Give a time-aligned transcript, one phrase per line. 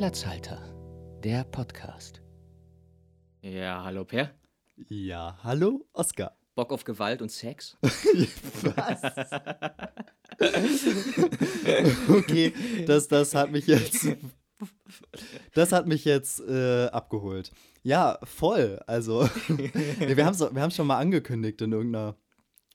[0.00, 0.58] Platzhalter,
[1.22, 2.22] der Podcast.
[3.42, 4.30] Ja, hallo Per.
[4.88, 6.38] Ja, hallo Oskar.
[6.54, 7.76] Bock auf Gewalt und Sex?
[7.82, 9.02] Was?
[12.08, 12.54] okay,
[12.86, 14.16] das, das hat mich jetzt.
[15.52, 17.52] Das hat mich jetzt äh, abgeholt.
[17.82, 18.80] Ja, voll.
[18.86, 22.16] Also, wir haben es wir schon mal angekündigt in irgendeiner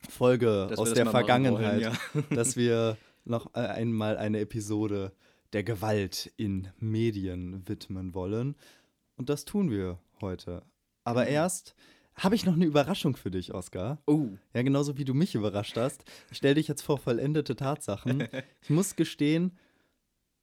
[0.10, 5.11] Folge Dass aus der Vergangenheit, wollen, dass wir noch äh, einmal eine Episode
[5.54, 8.55] der Gewalt in Medien widmen wollen.
[9.17, 10.63] Und das tun wir heute.
[11.04, 11.29] Aber Mhm.
[11.31, 11.75] erst
[12.15, 14.01] habe ich noch eine Überraschung für dich, Oskar.
[14.07, 16.04] Oh, Ja, genauso wie du mich überrascht hast.
[16.31, 18.27] Ich stell dich jetzt vor vollendete Tatsachen.
[18.61, 19.57] Ich muss gestehen,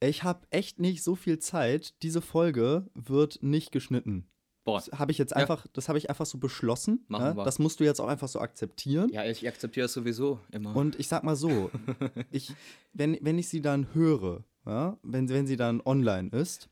[0.00, 1.94] ich habe echt nicht so viel Zeit.
[2.02, 4.26] Diese Folge wird nicht geschnitten.
[4.64, 4.78] boah.
[4.84, 5.38] Das habe ich jetzt Ja.
[5.38, 7.04] einfach, das habe ich einfach so beschlossen.
[7.08, 7.36] Machen ja?
[7.36, 7.44] wir.
[7.44, 9.10] Das musst du jetzt auch einfach so akzeptieren.
[9.12, 10.76] Ja, ich akzeptiere das sowieso immer.
[10.76, 11.70] Und ich sag mal so,
[12.30, 12.54] ich,
[12.92, 16.68] wenn, wenn ich sie dann höre, ja, wenn, wenn sie dann online ist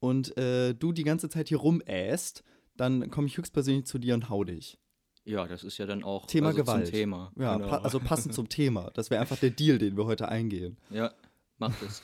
[0.00, 2.42] und äh, du die ganze Zeit hier rumäst,
[2.76, 4.78] dann komme ich höchstpersönlich zu dir und hau dich.
[5.24, 6.86] ja, das ist ja dann auch Thema also Gewalt.
[6.86, 7.32] zum Thema.
[7.36, 7.68] Ja, genau.
[7.68, 8.90] pa also passend zum Thema.
[8.94, 10.76] Das wäre einfach der Deal, den wir heute eingehen.
[10.90, 11.12] Ja,
[11.58, 12.02] mach das.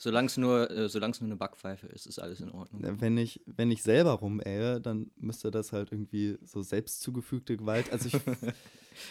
[0.00, 3.00] Solange es nur, äh, solang's nur eine Backpfeife ist, ist alles in Ordnung.
[3.00, 7.90] Wenn ich, wenn ich selber rumähe, dann müsste das halt irgendwie so selbst zugefügte Gewalt.
[7.90, 8.14] Also ich.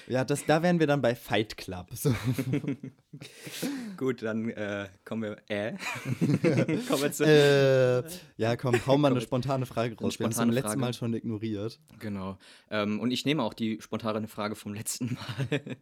[0.08, 1.88] ja, das, da wären wir dann bei Fight Club.
[1.94, 2.14] So.
[3.98, 5.38] Gut, dann äh, kommen wir.
[5.50, 5.74] Äh?
[6.88, 7.24] kommen wir zu.
[7.26, 8.04] äh,
[8.38, 10.20] ja, komm, hau mal eine spontane Frage raus.
[10.20, 10.80] Wir haben es beim spontane letzten.
[10.80, 11.80] Mal schon ignoriert.
[12.00, 12.38] Genau.
[12.70, 15.48] Ähm, und ich nehme auch die spontane Frage vom letzten Mal.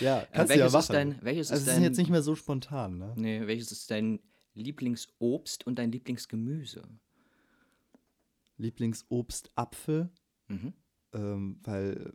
[0.00, 0.80] Ja, Äh, kannst du ja welches machen.
[0.82, 3.12] ist dein, welches also ist dein, ist jetzt nicht mehr so spontan, ne?
[3.16, 4.18] nee, welches ist dein
[4.54, 6.82] Lieblingsobst und dein Lieblingsgemüse?
[8.56, 10.10] Lieblingsobst Apfel,
[10.48, 10.72] Mhm.
[11.12, 12.12] ähm, weil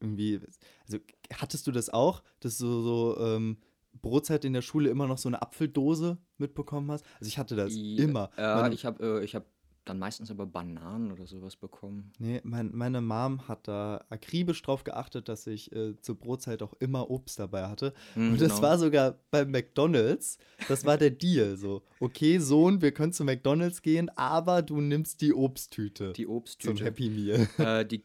[0.00, 0.40] irgendwie,
[0.84, 0.98] also
[1.34, 3.58] hattest du das auch, dass du so ähm,
[4.02, 7.04] Brotzeit in der Schule immer noch so eine Apfeldose mitbekommen hast?
[7.18, 8.30] Also ich hatte das Ja, immer.
[8.36, 9.44] Ja, Meine- ich habe äh, ich hab
[9.84, 12.12] dann meistens aber Bananen oder sowas bekommen.
[12.18, 16.74] Nee, mein, meine Mom hat da akribisch drauf geachtet, dass ich äh, zur Brotzeit auch
[16.80, 17.94] immer Obst dabei hatte.
[18.14, 18.62] Mhm, Und das genau.
[18.62, 20.38] war sogar beim McDonalds.
[20.68, 21.56] Das war der Deal.
[21.56, 26.34] So, okay, Sohn, wir können zu McDonalds gehen, aber du nimmst die Obsttüte Die zum
[26.34, 26.84] Obsttüte.
[26.84, 27.48] Happy Meal.
[27.58, 28.04] äh, die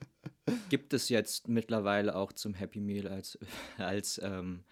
[0.69, 3.37] gibt es jetzt mittlerweile auch zum Happy Meal als,
[3.77, 4.63] als, ähm,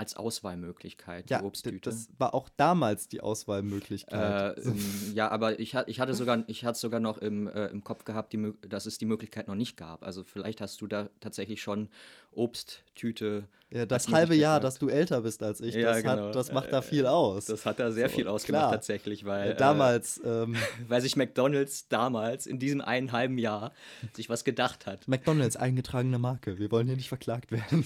[0.00, 1.90] als Auswahlmöglichkeit, die Ja, d- Obsttüte.
[1.90, 4.56] das war auch damals die Auswahlmöglichkeit.
[4.58, 7.84] Äh, ähm, ja, aber ich, ich hatte sogar, ich hatte sogar noch im, äh, im
[7.84, 10.02] Kopf gehabt, die, dass es die Möglichkeit noch nicht gab.
[10.02, 11.88] Also vielleicht hast du da tatsächlich schon
[12.32, 13.44] Obsttüte.
[13.70, 14.64] ja, das halbe Jahr, gehabt.
[14.64, 16.26] dass du älter bist als ich, Ja, das, genau.
[16.28, 17.46] hat, das macht da Äh, viel aus.
[17.46, 18.72] Das hat da sehr So, viel ausgemacht klar.
[18.72, 20.58] tatsächlich, weil Äh, damals, ähm, äh,
[20.88, 23.72] weil sich McDonald's damals in diesem einen halben Jahr
[24.14, 25.06] sich was gedacht hat.
[25.08, 26.58] McDonalds, eingetragene Marke.
[26.58, 27.84] Wir wollen hier nicht verklagt werden.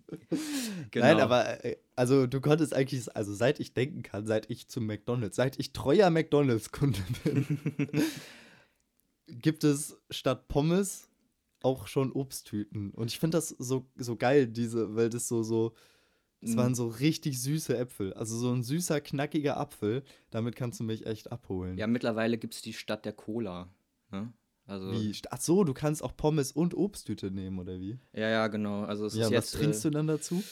[0.90, 1.06] Genau.
[1.06, 4.86] Nein, aber äh, also du konntest eigentlich, also seit ich denken kann, seit ich zum
[4.86, 7.46] McDonalds, seit ich treuer McDonalds-Kunde bin,
[9.26, 11.07] gibt es statt Pommes
[11.62, 12.90] auch schon Obsttüten.
[12.92, 15.72] Und ich finde das so, so geil, diese, weil das so, so,
[16.40, 16.56] es Mhm.
[16.56, 18.12] waren so richtig süße Äpfel.
[18.14, 21.76] Also so ein süßer, knackiger Apfel, damit kannst du mich echt abholen.
[21.76, 23.72] Ja, mittlerweile gibt es die Stadt der Cola.
[24.12, 24.32] Ne?
[24.66, 27.98] Also, Wie, ach so, du kannst auch Pommes und Obsttüte nehmen, oder wie?
[28.12, 28.84] Ja, ja, genau.
[28.84, 29.54] Also es ja, ist was jetzt.
[29.54, 30.44] trinkst äh, du dann dazu?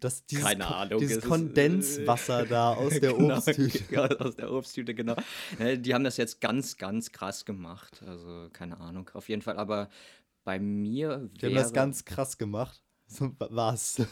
[0.00, 3.80] Das, dieses Keine Ahnung, Dieses äh, Kondenswasser da aus der genau, Obsttüte.
[3.94, 5.14] Ja, aus der Obsttüte, genau.
[5.58, 8.02] Die haben das jetzt ganz, ganz krass gemacht.
[8.06, 9.10] Also, keine Ahnung.
[9.14, 9.88] Auf jeden Fall, aber
[10.44, 12.82] bei mir Die haben das wäre- ganz krass gemacht.
[13.06, 14.02] So, wa- was?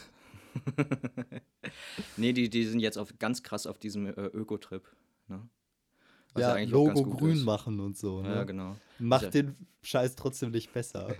[2.17, 4.87] Nee, die, die sind jetzt auf, ganz krass auf diesem äh, Ökotrip.
[5.27, 5.47] Ne?
[6.33, 7.43] Was ja, ganz Logo grün ist.
[7.43, 8.21] machen und so.
[8.21, 8.29] Ne?
[8.35, 8.75] Ja, genau.
[8.97, 9.29] Macht Ja.
[9.29, 11.15] den Scheiß trotzdem nicht besser.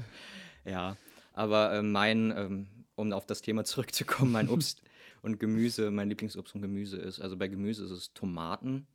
[0.66, 0.98] Ja,
[1.34, 2.68] aber äh, mein, ähm,
[3.00, 4.82] um auf das Thema zurückzukommen, mein Obst
[5.22, 8.88] und Gemüse, mein Lieblingsobst und Gemüse ist, also bei Gemüse ist es Tomaten,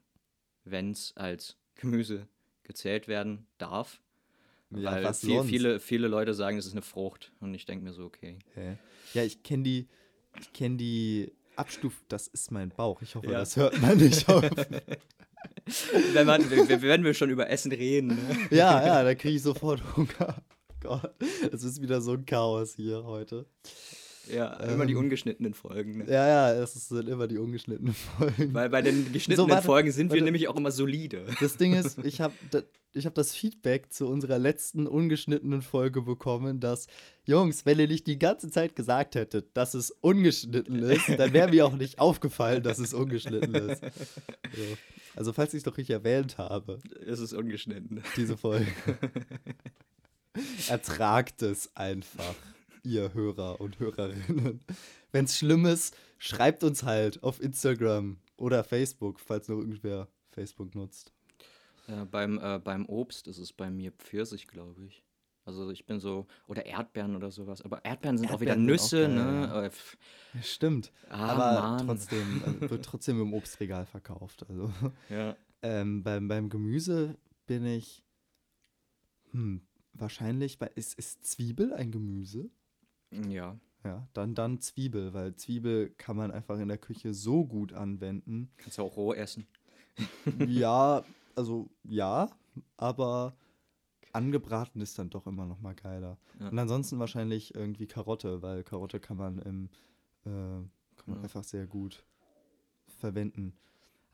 [0.64, 2.28] wenn es als Gemüse
[2.62, 4.00] gezählt werden darf.
[4.70, 7.30] Ja, weil viel, viele, viele Leute sagen, es ist eine Frucht.
[7.40, 8.38] Und ich denke mir so, okay.
[9.12, 9.88] Ja, ich kenne die,
[10.40, 12.02] ich kenne die Abstuf.
[12.08, 13.00] Das ist mein Bauch.
[13.02, 13.38] Ich hoffe, Ja.
[13.40, 14.28] das hört man nicht.
[14.28, 14.42] auf.
[16.12, 18.08] wenn, man, wenn, wenn wir schon über Essen reden.
[18.08, 18.48] Ne?
[18.50, 20.42] ja, ja, da kriege ich sofort Hunger.
[20.80, 21.14] Gott,
[21.52, 23.46] es ist wieder so ein Chaos hier heute.
[24.32, 24.98] Ja, immer die Ähm.
[25.00, 25.98] ungeschnittenen Folgen.
[25.98, 26.04] Ne?
[26.08, 28.54] Ja, ja, es sind immer die ungeschnittenen Folgen.
[28.54, 30.24] Weil bei den geschnittenen warte, Folgen sind wir warte.
[30.24, 31.26] nämlich auch immer solide.
[31.40, 32.34] Das Ding ist, ich habe
[32.96, 36.86] ich hab das Feedback zu unserer letzten ungeschnittenen Folge bekommen, dass,
[37.24, 41.50] Jungs, wenn ihr nicht die ganze Zeit gesagt hättet, dass es ungeschnitten ist, dann wäre
[41.50, 43.82] mir auch nicht aufgefallen, dass es ungeschnitten ist.
[43.82, 44.62] So.
[45.16, 48.02] Also, falls ich es doch richtig erwähnt habe, Es ist ungeschnitten.
[48.16, 48.66] diese Folge.
[50.68, 52.34] Ertragt es einfach,
[52.84, 54.60] ihr Hörer und Hörerinnen.
[55.12, 60.74] Wenn es schlimm ist, schreibt uns halt auf Instagram Oder Facebook, falls noch irgendwer Facebook
[60.74, 61.12] nutzt.
[61.86, 65.04] Ja, beim, äh, beim Obst ist es bei mir Pfirsich, glaube ich.
[65.44, 67.60] Also ich bin so, oder Erdbeeren oder sowas.
[67.62, 69.48] Aber Erdbeeren sind auch wieder Erdbeeren Nüsse, auch ne?
[69.52, 69.62] ja.
[69.64, 69.70] Äh,
[70.32, 70.92] Ja, stimmt.
[71.10, 71.86] Ah, Aber Mann.
[71.86, 74.46] trotzdem, also wird trotzdem im Obstregal verkauft.
[74.48, 74.72] Also
[75.10, 75.36] Ja.
[75.62, 78.02] ähm, beim, beim Gemüse bin ich
[79.32, 82.50] hm, wahrscheinlich, bei, ist, ist Zwiebel ein Gemüse?
[83.10, 83.58] Ja.
[83.84, 88.50] Ja, dann, dann Zwiebel, weil Zwiebel kann man einfach in der Küche so gut anwenden.
[88.56, 89.46] Kannst du auch roh essen.
[90.48, 91.04] ja,
[91.36, 92.30] also ja,
[92.78, 93.36] aber
[94.12, 96.16] angebraten ist dann doch immer noch mal geiler.
[96.40, 96.48] Ja.
[96.48, 99.68] Und ansonsten wahrscheinlich irgendwie Karotte, weil Karotte kann man im
[100.24, 100.28] äh,
[100.96, 101.22] kann man Ja.
[101.24, 102.06] einfach sehr gut
[102.86, 103.54] verwenden.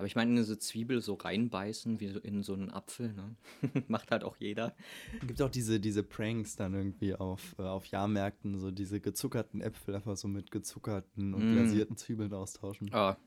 [0.00, 3.37] Aber ich meine, in diese Zwiebel so reinbeißen wie in so einen Apfel, ne?
[3.88, 4.75] Macht halt auch jeder.
[5.20, 9.61] Es gibt auch diese, diese Pranks dann irgendwie auf, äh, auf Jahrmärkten, so diese gezuckerten
[9.61, 11.52] Äpfel einfach so mit gezuckerten und Mm.
[11.55, 12.88] glasierten Zwiebeln austauschen.
[12.94, 13.19] Ah,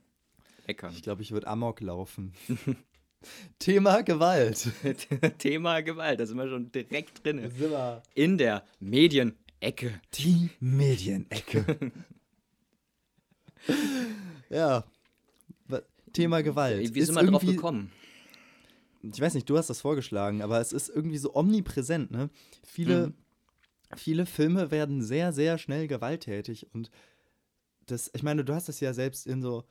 [0.65, 0.89] lecker.
[0.95, 2.33] Ich glaube, ich würde Amok laufen.
[3.59, 4.71] Thema Gewalt.
[5.37, 7.37] Thema Gewalt, da sind wir schon direkt drin.
[7.51, 10.01] Sind wir In der Medienecke.
[10.15, 11.91] die Medienecke.
[14.49, 14.83] ja.
[16.13, 16.93] Thema Gewalt.
[16.93, 17.91] Wie sind wir drauf gekommen?
[19.01, 22.29] ich weiß nicht, du hast das vorgeschlagen, aber es ist irgendwie so omnipräsent, ne?
[22.63, 23.13] Viele, Mhm.
[23.97, 26.89] viele Filme werden sehr, sehr schnell gewalttätig und
[27.85, 29.65] das, ich meine, du hast es ja selbst in so,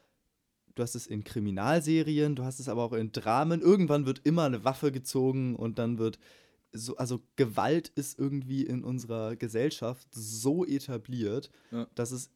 [0.74, 3.62] du hast es in Kriminalserien, du hast es aber auch in Dramen.
[3.62, 6.18] Irgendwann wird immer eine Waffe gezogen und dann wird
[6.72, 11.86] so, also Gewalt ist irgendwie in unserer Gesellschaft so etabliert, Ja.
[11.94, 12.30] dass es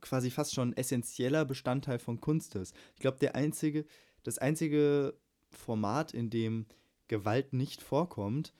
[0.00, 2.74] quasi fast schon essentieller Bestandteil von Kunst ist.
[2.94, 3.84] Ich glaube, der einzige,
[4.22, 5.14] das einzige
[5.50, 6.66] Format, in dem
[7.08, 8.52] Gewalt nicht vorkommt,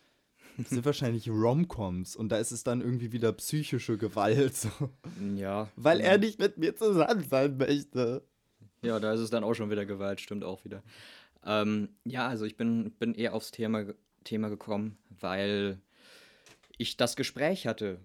[0.59, 2.17] sind wahrscheinlich Romcoms.
[2.17, 4.57] Und da ist es dann irgendwie wieder psychische Gewalt.
[4.57, 4.71] So.
[5.37, 5.69] Ja.
[5.77, 8.25] Weil er nicht mit mir zusammen sein möchte.
[8.83, 10.83] Ja, da ist es dann auch schon wieder Gewalt, stimmt auch wieder.
[11.45, 13.87] Ähm, ja, also ich bin, bin eher aufs Thema,
[14.25, 15.81] Thema gekommen, weil
[16.77, 18.01] ich das Gespräch hatte,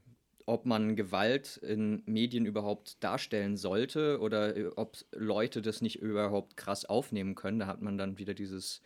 [0.46, 6.58] ob man Gewalt in Medien überhaupt darstellen sollte oder äh, ob Leute das nicht überhaupt
[6.58, 7.60] krass aufnehmen können.
[7.60, 8.82] Da hat man dann wieder dieses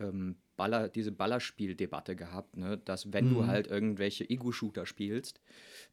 [0.00, 2.78] ähm, Baller, diese Ballerspieldebatte gehabt, ne?
[2.84, 3.46] dass wenn du Mhm.
[3.46, 5.40] halt irgendwelche Ego-Shooter spielst,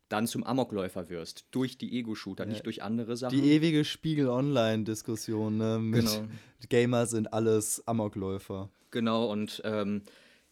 [0.10, 1.46] dann zum Amokläufer wirst.
[1.52, 2.50] Durch die Ego-Shooter, Ja.
[2.52, 3.38] nicht durch andere Sachen.
[3.38, 6.28] Die ewige Spiegel-Online-Diskussion ne, mit Genau.
[6.70, 8.70] Gamer sind alles Amokläufer.
[8.92, 10.02] Genau, und ähm,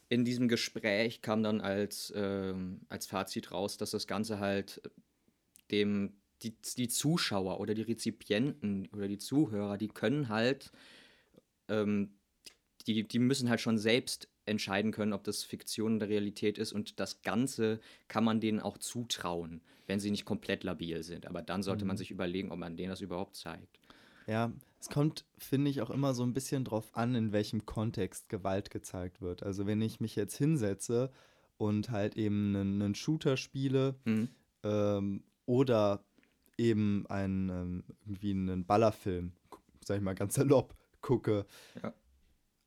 [0.09, 4.81] in diesem Gespräch kam dann als, ähm, als Fazit raus, dass das Ganze halt
[5.71, 6.13] dem,
[6.43, 10.71] die, die Zuschauer oder die Rezipienten oder die Zuhörer, die können halt,
[11.69, 12.19] ähm,
[12.87, 16.99] die, die müssen halt schon selbst entscheiden können, ob das Fiktion oder Realität ist und
[16.99, 21.25] das Ganze kann man denen auch zutrauen, wenn sie nicht komplett labil sind.
[21.25, 23.79] Aber dann sollte man sich überlegen, ob man denen das überhaupt zeigt.
[24.27, 28.29] Ja, es kommt, finde ich, auch immer so ein bisschen drauf an, in welchem Kontext
[28.29, 29.43] Gewalt gezeigt wird.
[29.43, 31.11] Also wenn ich mich jetzt hinsetze
[31.57, 34.29] und halt eben einen, einen Shooter spiele Mhm.
[34.63, 36.03] ähm, oder
[36.57, 39.33] eben einen, ähm, irgendwie einen Ballerfilm,
[39.83, 41.45] sag ich mal ganz salopp, gucke,
[41.81, 41.93] Ja.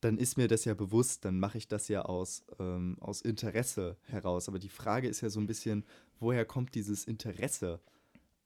[0.00, 3.96] dann ist mir das ja bewusst, dann mache ich das ja aus, ähm, aus Interesse
[4.02, 4.48] heraus.
[4.48, 5.84] Aber die Frage ist ja so ein bisschen,
[6.20, 7.80] woher kommt dieses Interesse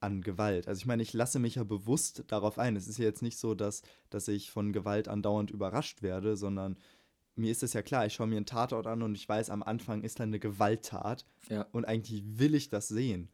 [0.03, 0.69] an Gewalt?
[0.69, 2.77] Also ich meine, ich lasse mich ja bewusst darauf ein.
[2.77, 6.79] Es ist ja jetzt nicht so, dass, dass ich von Gewalt andauernd überrascht werde, sondern
[7.35, 9.63] mir ist es ja klar, ich schaue mir einen Tatort an und ich weiß, am
[9.63, 11.63] Anfang ist da eine Gewalttat Ja.
[11.73, 13.29] und eigentlich will ich das sehen.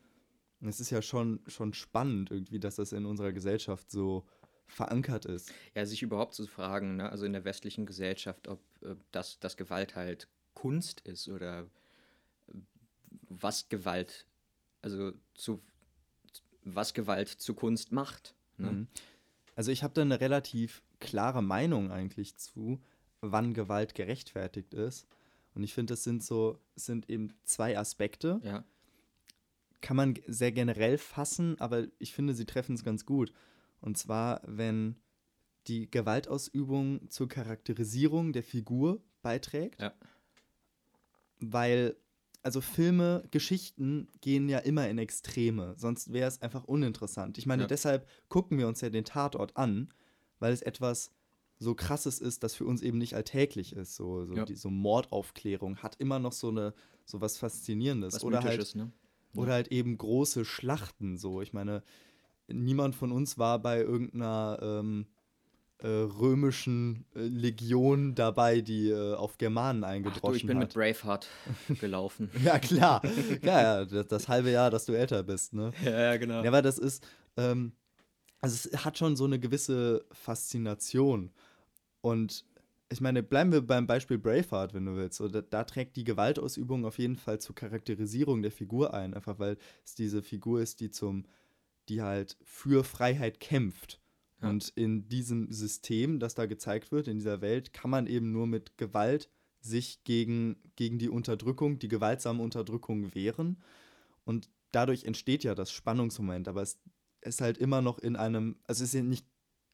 [0.60, 4.26] Und es ist ja schon, schon spannend irgendwie, dass das in unserer Gesellschaft so
[4.66, 5.52] verankert ist.
[5.74, 7.10] Ja, sich überhaupt zu fragen, ne?
[7.10, 11.66] also in der westlichen Gesellschaft, ob äh, das, das Gewalt halt Kunst ist oder
[13.28, 14.26] was Gewalt,
[14.82, 15.62] also zu
[16.74, 18.34] was Gewalt zu Kunst macht.
[18.56, 18.70] Ne?
[18.70, 18.86] Mhm.
[19.56, 22.80] Also ich habe da eine relativ klare Meinung eigentlich zu,
[23.20, 25.06] wann Gewalt gerechtfertigt ist.
[25.54, 28.40] Und ich finde, das sind so, sind eben zwei Aspekte.
[28.44, 28.64] Ja,
[29.80, 33.32] Kann man sehr generell fassen, aber ich finde, sie treffen es ganz gut.
[33.80, 34.96] Und zwar, wenn
[35.66, 39.80] die Gewaltausübung zur Charakterisierung der Figur beiträgt.
[39.80, 39.92] Ja.
[41.40, 41.96] Weil,
[42.48, 47.36] also Filme, Geschichten gehen ja immer in Extreme, sonst wäre es einfach uninteressant.
[47.36, 47.66] Ich meine, Ja.
[47.66, 49.92] deshalb gucken wir uns ja den Tatort an,
[50.38, 51.10] weil es etwas
[51.58, 53.96] so krasses ist, das für uns eben nicht alltäglich ist.
[53.96, 54.46] So, so Ja.
[54.46, 56.72] die so Mordaufklärung hat immer noch so eine
[57.04, 58.14] so was Faszinierendes.
[58.14, 58.92] was Oder halt, Mythisches, ne?
[59.34, 61.42] oder halt eben große Schlachten so.
[61.42, 61.82] Ich meine,
[62.46, 65.17] niemand von uns war bei irgendeiner ähm, äh,
[65.86, 70.64] römischen äh, Legion dabei, die äh, auf Germanen Ach du, eingedroschen ich bin hat.
[70.64, 71.28] mit Braveheart
[71.80, 72.30] gelaufen.
[72.42, 73.02] Ja, klar.
[73.42, 75.72] ja, ja, das, das halbe Jahr, dass du älter bist, ne?
[75.84, 76.42] ja, ja, genau.
[76.42, 77.06] Ja, aber das ist,
[77.36, 77.72] ähm,
[78.40, 81.30] also es hat schon so eine gewisse Faszination.
[82.00, 82.44] Und
[82.90, 85.20] ich meine, bleiben wir beim Beispiel Braveheart, wenn du willst.
[85.20, 89.58] Da, da, trägt die Gewaltausübung auf jeden Fall zur Charakterisierung der Figur ein, einfach weil
[89.84, 91.26] es diese Figur ist, die zum,
[91.88, 94.00] die halt für Freiheit kämpft.
[94.40, 94.50] Ja.
[94.50, 98.46] Und in diesem System, das da gezeigt wird, in dieser Welt, kann man eben nur
[98.46, 99.28] mit Gewalt
[99.60, 103.60] sich gegen, gegen die Unterdrückung, die gewaltsame Unterdrückung wehren.
[104.24, 106.78] Und dadurch entsteht ja das Spannungsmoment, aber es
[107.22, 109.26] ist halt immer noch in einem, also es ist ja nicht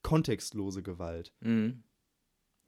[0.03, 1.33] kontextlose Gewalt.
[1.41, 1.83] Mhm.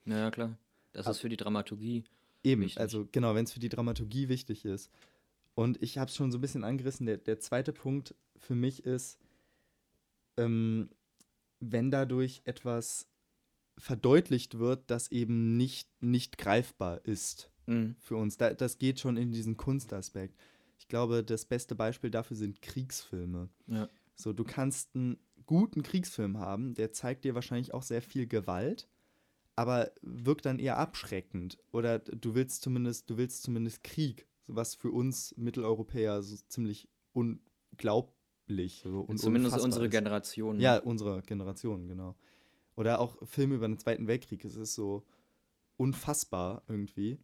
[0.05, 0.57] Ja, klar.
[0.93, 2.05] Das ist für die Dramaturgie.
[2.43, 2.81] Eben, wichtig.
[2.81, 4.91] also genau, wenn es für die Dramaturgie wichtig ist.
[5.55, 7.07] Und ich habe es schon so ein bisschen angerissen.
[7.07, 9.19] Der, der zweite Punkt für mich ist,
[10.37, 10.91] ähm,
[11.61, 13.09] wenn dadurch etwas
[13.79, 17.97] verdeutlicht wird, das eben nicht, nicht greifbar ist mhm.
[17.99, 18.37] für uns.
[18.37, 20.39] Da, das geht schon in diesen Kunstaspekt.
[20.79, 23.49] Ich glaube, das beste Beispiel dafür sind Kriegsfilme.
[23.67, 23.89] Ja.
[24.15, 28.89] So, du kannst einen guten Kriegsfilm haben, der zeigt dir wahrscheinlich auch sehr viel Gewalt,
[29.55, 31.59] aber wirkt dann eher abschreckend.
[31.73, 38.16] Oder du willst zumindest, du willst zumindest Krieg, was für uns Mitteleuropäer so ziemlich unglaublich.
[38.83, 39.91] So zumindest unsere ist.
[39.91, 40.61] Generation.
[40.61, 42.15] Ja, unsere Generation, genau.
[42.76, 44.45] Oder auch Filme über den Zweiten Weltkrieg.
[44.45, 45.05] Es ist so
[45.76, 47.19] unfassbar irgendwie.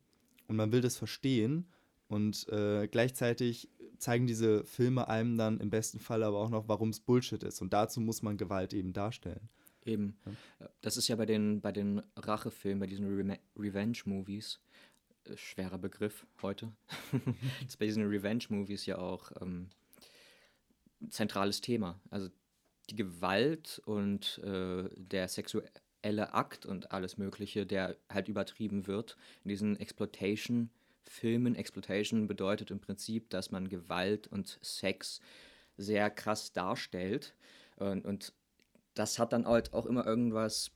[0.49, 1.67] Und man will das verstehen.
[2.09, 6.91] Und äh, gleichzeitig zeigen diese Filme einem dann im besten Fall aber auch noch, warum
[6.91, 7.63] es Bullshit ist.
[7.63, 9.49] Und dazu muss man Gewalt eben darstellen.
[9.85, 10.17] Eben.
[10.61, 10.69] Ja.
[10.81, 14.61] Das ist ja bei den, bei den Rachefilmen, bei diesen Re Revenge-Movies,
[15.25, 16.73] äh, schwerer Begriff heute,
[17.13, 19.71] das ist bei diesen Revenge-Movies ja auch ähm,
[21.11, 22.01] zentrales Thema.
[22.11, 22.29] Also
[22.91, 29.51] die Gewalt und äh, der sexuelle Akt und alles Mögliche, der halt übertrieben wird in
[29.51, 31.55] diesen Exploitation-Filmen.
[31.55, 35.21] Exploitation bedeutet im Prinzip, dass man Gewalt und Sex
[35.77, 37.35] sehr krass darstellt.
[37.77, 38.33] Und, und
[38.95, 40.71] das hat dann halt auch immer irgendwas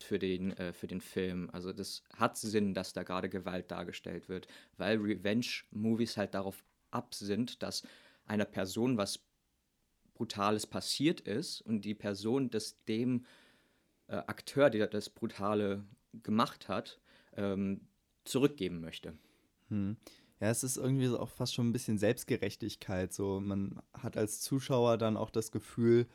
[0.00, 1.50] für den, äh, für den Film.
[1.52, 7.14] Also das hat Sinn, dass da gerade Gewalt dargestellt wird, weil Revenge-Movies halt darauf ab
[7.14, 7.82] sind, dass
[8.24, 9.20] einer Person was
[10.18, 13.24] Brutales passiert ist und die Person das dem
[14.08, 15.84] äh, Akteur, der das Brutale
[16.22, 17.00] gemacht hat,
[17.36, 17.80] ähm,
[18.24, 19.14] zurückgeben möchte.
[19.68, 19.96] Hm.
[20.40, 23.12] Ja, es ist irgendwie so auch fast schon ein bisschen Selbstgerechtigkeit.
[23.12, 26.06] So, man hat als Zuschauer dann auch das Gefühl,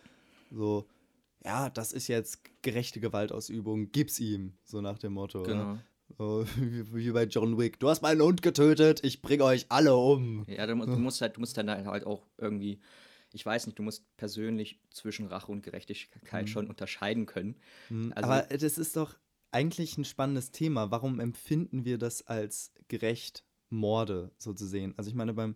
[0.51, 0.85] so,
[1.43, 5.43] ja, das ist jetzt gerechte Gewaltausübung, gib's ihm, so nach dem Motto.
[5.43, 5.77] Genau.
[6.17, 7.79] So, wie, wie, bei John Wick.
[7.79, 10.45] Du hast meinen Hund getötet, ich bringe euch alle um.
[10.47, 12.79] Ja, du, du, musst halt, du musst dann halt auch irgendwie
[13.33, 16.47] ich weiß nicht, du musst persönlich zwischen Rache und Gerechtigkeit mhm.
[16.47, 17.57] schon unterscheiden können.
[17.89, 18.13] Mhm.
[18.15, 19.17] Also, Aber das ist doch
[19.51, 20.91] eigentlich ein spannendes Thema.
[20.91, 24.93] Warum empfinden wir das als gerecht, Morde so zu sehen?
[24.97, 25.55] Also ich meine, beim,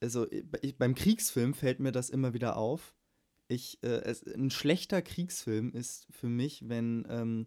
[0.00, 2.94] also ich, beim Kriegsfilm fällt mir das immer wieder auf.
[3.48, 7.46] Ich, äh, es, ein schlechter Kriegsfilm ist für mich, wenn ähm,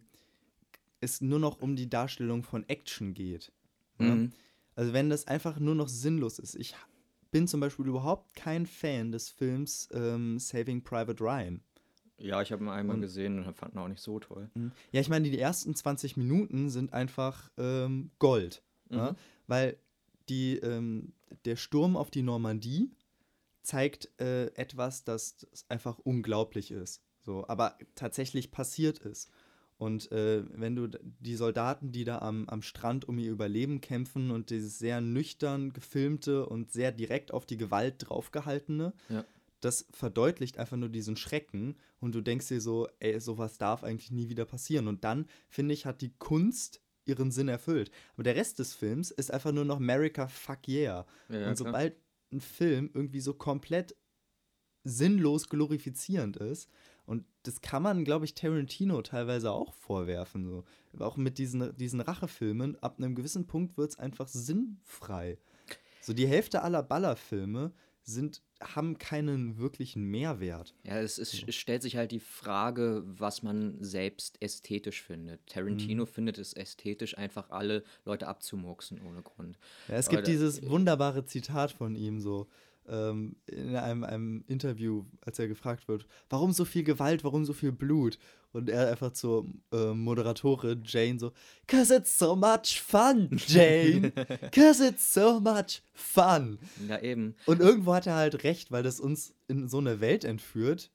[1.00, 3.52] es nur noch um die Darstellung von Action geht.
[3.98, 4.14] Ne?
[4.14, 4.24] Mhm.
[4.24, 4.30] Ja?
[4.76, 6.54] Also wenn das einfach nur noch sinnlos ist.
[6.54, 6.74] Ich
[7.34, 11.60] bin zum Beispiel überhaupt kein Fan des Films ähm, Saving Private Ryan.
[12.16, 14.48] Ja, ich habe ihn einmal und, gesehen und fand ihn auch nicht so toll.
[14.54, 14.70] Mhm.
[14.92, 18.62] Ja, ich meine, die ersten 20 Minuten sind einfach ähm, Gold.
[18.88, 18.96] Mhm.
[18.96, 19.16] Ja?
[19.48, 19.76] Weil
[20.28, 21.12] die, ähm,
[21.44, 22.92] der Sturm auf die Normandie
[23.62, 27.02] zeigt äh, etwas, das, das einfach unglaublich ist.
[27.24, 29.28] So, aber tatsächlich passiert ist.
[29.76, 34.30] Und äh, wenn du die Soldaten, die da am, am Strand um ihr Überleben kämpfen
[34.30, 39.24] und dieses sehr nüchtern gefilmte und sehr direkt auf die Gewalt draufgehaltene, ja.
[39.60, 44.12] das verdeutlicht einfach nur diesen Schrecken und du denkst dir so, ey, sowas darf eigentlich
[44.12, 44.86] nie wieder passieren.
[44.86, 47.90] Und dann, finde ich, hat die Kunst ihren Sinn erfüllt.
[48.14, 51.06] Aber der Rest des Films ist einfach nur noch America fuck yeah.
[51.28, 51.96] Ja, und sobald
[52.32, 53.96] ein Film irgendwie so komplett
[54.84, 56.70] sinnlos glorifizierend ist,
[57.06, 60.46] und das kann man, glaube ich, Tarantino teilweise auch vorwerfen.
[60.46, 60.64] So.
[60.98, 65.38] Auch mit diesen, diesen Rachefilmen, ab einem gewissen Punkt wird es einfach sinnfrei.
[66.00, 70.74] So die Hälfte aller Ballerfilme sind, haben keinen wirklichen Mehrwert.
[70.84, 71.46] Ja, es, ist, so.
[71.46, 75.46] es stellt sich halt die Frage, was man selbst ästhetisch findet.
[75.46, 76.08] Tarantino mhm.
[76.08, 79.58] findet es ästhetisch, einfach alle Leute abzumurksen ohne Grund.
[79.88, 82.46] Ja, es gibt Aber dieses wunderbare Zitat von ihm so
[82.88, 87.52] ähm, in einem, einem, Interview, als er gefragt wird, warum so viel Gewalt, warum so
[87.52, 88.18] viel Blut?
[88.52, 91.32] Und er einfach zur äh, Moderatorin Jane so,
[91.66, 94.12] cause it's so much fun, Jane.
[94.52, 96.58] cause it's so much fun.
[96.88, 97.34] Ja, eben.
[97.46, 100.92] Und irgendwo hat er halt recht, weil das uns in so eine Welt entführt,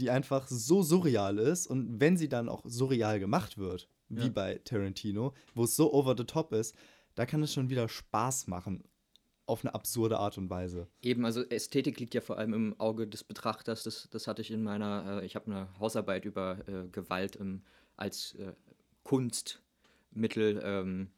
[0.00, 1.68] die einfach so surreal ist.
[1.68, 4.28] Und wenn sie dann auch surreal gemacht wird, wie ja.
[4.28, 6.74] bei Tarantino, wo es so over the top ist,
[7.14, 8.82] da kann es schon wieder Spaß machen
[9.50, 10.86] auf eine absurde Art und Weise.
[11.02, 13.82] Eben, also Ästhetik liegt ja vor allem im Auge des Betrachters.
[13.82, 17.62] Das, das hatte ich in meiner, äh, ich habe eine Hausarbeit über äh, Gewalt im,
[17.96, 18.52] als äh,
[19.02, 21.10] Kunstmittel ähm,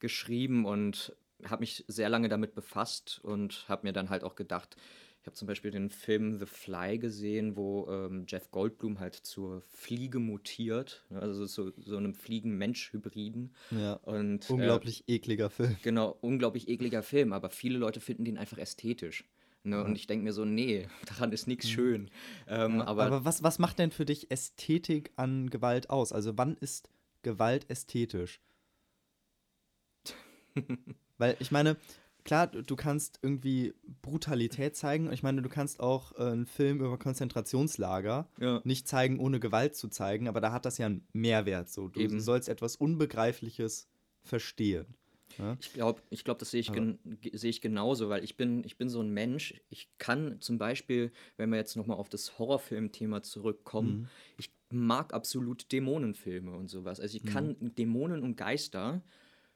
[0.00, 4.76] geschrieben und habe mich sehr lange damit befasst und habe mir dann halt auch gedacht,
[5.22, 9.60] ich habe zum Beispiel den Film The Fly gesehen, wo ähm, Jeff Goldblum halt zur
[9.60, 13.54] Fliege mutiert, ne, also so, so einem Fliegen-Mensch-Hybriden.
[13.70, 13.92] Ja.
[14.02, 15.76] Und, Unglaublich äh, ekliger Film.
[15.84, 19.22] Genau, unglaublich ekliger Film, aber viele Leute finden den einfach ästhetisch.
[19.62, 19.76] Ne?
[19.76, 19.82] Ja.
[19.82, 21.70] Und ich denke mir so, nee, daran ist nichts mhm.
[21.70, 22.10] schön.
[22.48, 26.12] Ähm, ja, aber, aber was, was macht denn für dich Ästhetik an Gewalt aus?
[26.12, 26.90] Also wann ist
[27.22, 28.40] Gewalt ästhetisch?
[31.18, 31.76] Weil ich meine,
[32.24, 35.12] klar, du kannst irgendwie Brutalität zeigen.
[35.12, 38.60] Ich meine, du kannst auch äh, einen Film über Konzentrationslager ja.
[38.64, 41.70] nicht zeigen, ohne Gewalt zu zeigen, aber da hat das ja einen Mehrwert.
[41.70, 41.88] So.
[41.88, 42.20] Du Eben.
[42.20, 43.88] sollst etwas Unbegreifliches
[44.22, 44.86] verstehen.
[45.38, 45.56] Ja?
[45.60, 46.70] Ich glaube, ich glaub, das sehe ich,
[47.32, 49.54] seh ich genauso, weil ich bin, ich bin so ein Mensch.
[49.70, 54.08] Ich kann zum Beispiel, wenn wir jetzt nochmal auf das Horrorfilm-Thema zurückkommen, mhm.
[54.36, 57.00] ich mag absolut Dämonenfilme und sowas.
[57.00, 57.74] Also ich kann mhm.
[57.74, 59.02] Dämonen und Geister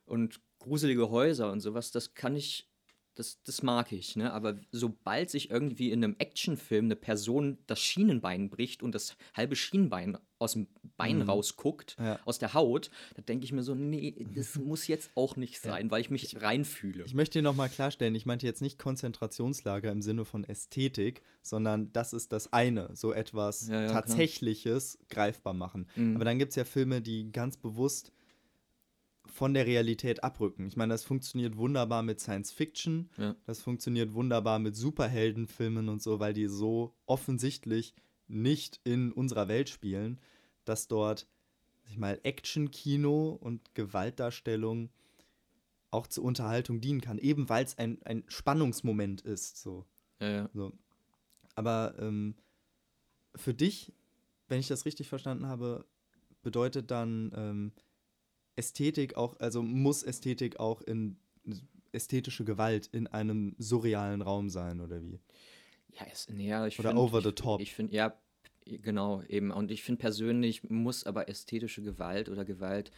[0.04, 2.68] und gruselige Häuser und sowas, das kann ich,
[3.14, 4.32] das, das mag ich, ne?
[4.32, 9.56] Aber sobald sich irgendwie in einem Actionfilm eine Person das Schienenbein bricht und das halbe
[9.56, 11.30] Schienenbein aus dem Bein mhm.
[11.30, 12.18] rausguckt, ja.
[12.24, 15.86] aus der Haut, da denke ich mir so, nee, das muss jetzt auch nicht sein,
[15.86, 15.90] ja.
[15.90, 17.04] weil ich mich reinfühle.
[17.06, 21.92] Ich möchte dir nochmal klarstellen, ich meinte jetzt nicht Konzentrationslager im Sinne von Ästhetik, sondern
[21.92, 25.26] das ist das eine, so etwas ja, Tatsächliches klar.
[25.26, 25.86] greifbar machen.
[25.94, 26.16] Mhm.
[26.16, 28.12] Aber dann gibt es ja Filme, die ganz bewusst
[29.30, 30.66] von der Realität abrücken.
[30.66, 33.34] Ich meine, das funktioniert wunderbar mit Science Fiction, ja.
[33.44, 37.94] das funktioniert wunderbar mit Superheldenfilmen und so, weil die so offensichtlich
[38.28, 40.20] nicht in unserer Welt spielen,
[40.64, 41.26] dass dort,
[41.88, 44.90] ich mal, Action-Kino und Gewaltdarstellung
[45.90, 49.60] auch zur Unterhaltung dienen kann, eben weil es ein, ein Spannungsmoment ist.
[49.62, 49.86] So.
[50.20, 50.50] Ja, ja.
[50.52, 50.72] So.
[51.54, 52.34] Aber ähm,
[53.34, 53.92] für dich,
[54.48, 55.86] wenn ich das richtig verstanden habe,
[56.42, 57.72] bedeutet dann ähm,
[58.56, 61.16] Ästhetik auch, also muss Ästhetik auch in
[61.92, 65.20] ästhetische Gewalt in einem surrealen Raum sein, oder wie?
[65.92, 67.60] Ja, ist, ja ich Oder find, over the top.
[67.60, 68.14] Ich, ich finde, ja,
[68.64, 69.50] genau, eben.
[69.50, 72.90] Und ich finde persönlich muss aber ästhetische Gewalt oder Gewalt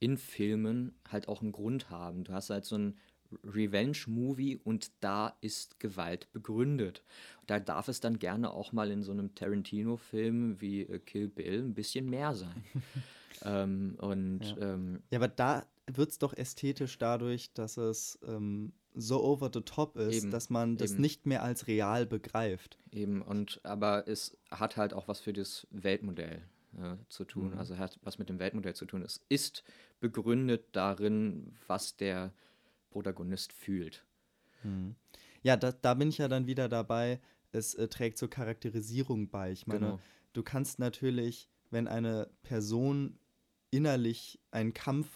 [0.00, 2.24] in Filmen halt auch einen Grund haben.
[2.24, 2.98] Du hast halt so ein
[3.44, 7.02] Revenge-Movie und da ist Gewalt begründet.
[7.46, 11.62] Da darf es dann gerne auch mal in so einem Tarantino-Film wie äh, Kill Bill
[11.62, 12.64] ein bisschen mehr sein.
[13.44, 14.74] Ähm, und, ja.
[14.74, 19.62] Ähm, ja, aber da wird es doch ästhetisch dadurch, dass es ähm, so over the
[19.62, 21.00] top ist, eben, dass man das eben.
[21.00, 22.78] nicht mehr als real begreift.
[22.92, 26.42] Eben, und aber es hat halt auch was für das Weltmodell
[26.76, 27.50] äh, zu tun.
[27.50, 27.58] Mhm.
[27.58, 29.02] Also hat was mit dem Weltmodell zu tun.
[29.02, 29.64] Es ist
[30.00, 32.32] begründet darin, was der
[32.92, 34.04] Protagonist fühlt.
[34.62, 34.94] Mhm.
[35.42, 37.20] Ja, da, da bin ich ja dann wieder dabei.
[37.50, 39.52] Es äh, trägt zur Charakterisierung bei.
[39.52, 40.00] Ich meine, genau.
[40.32, 43.18] du kannst natürlich, wenn eine Person
[43.70, 45.08] innerlich einen Kampf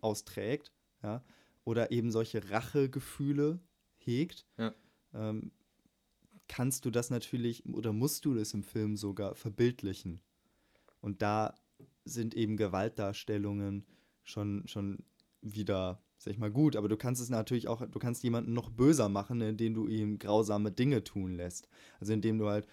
[0.00, 1.22] austrägt, ja,
[1.64, 3.60] oder eben solche Rachegefühle
[3.96, 4.74] hegt, ja.
[5.12, 5.50] ähm,
[6.48, 10.20] kannst du das natürlich oder musst du das im Film sogar verbildlichen.
[11.00, 11.54] Und da
[12.04, 13.86] sind eben Gewaltdarstellungen
[14.22, 15.04] schon, schon
[15.40, 18.70] wieder, sag ich mal, gut, aber du kannst es natürlich auch, du kannst jemanden noch
[18.70, 21.68] böser machen, indem du ihm grausame Dinge tun lässt.
[22.00, 22.66] Also indem du halt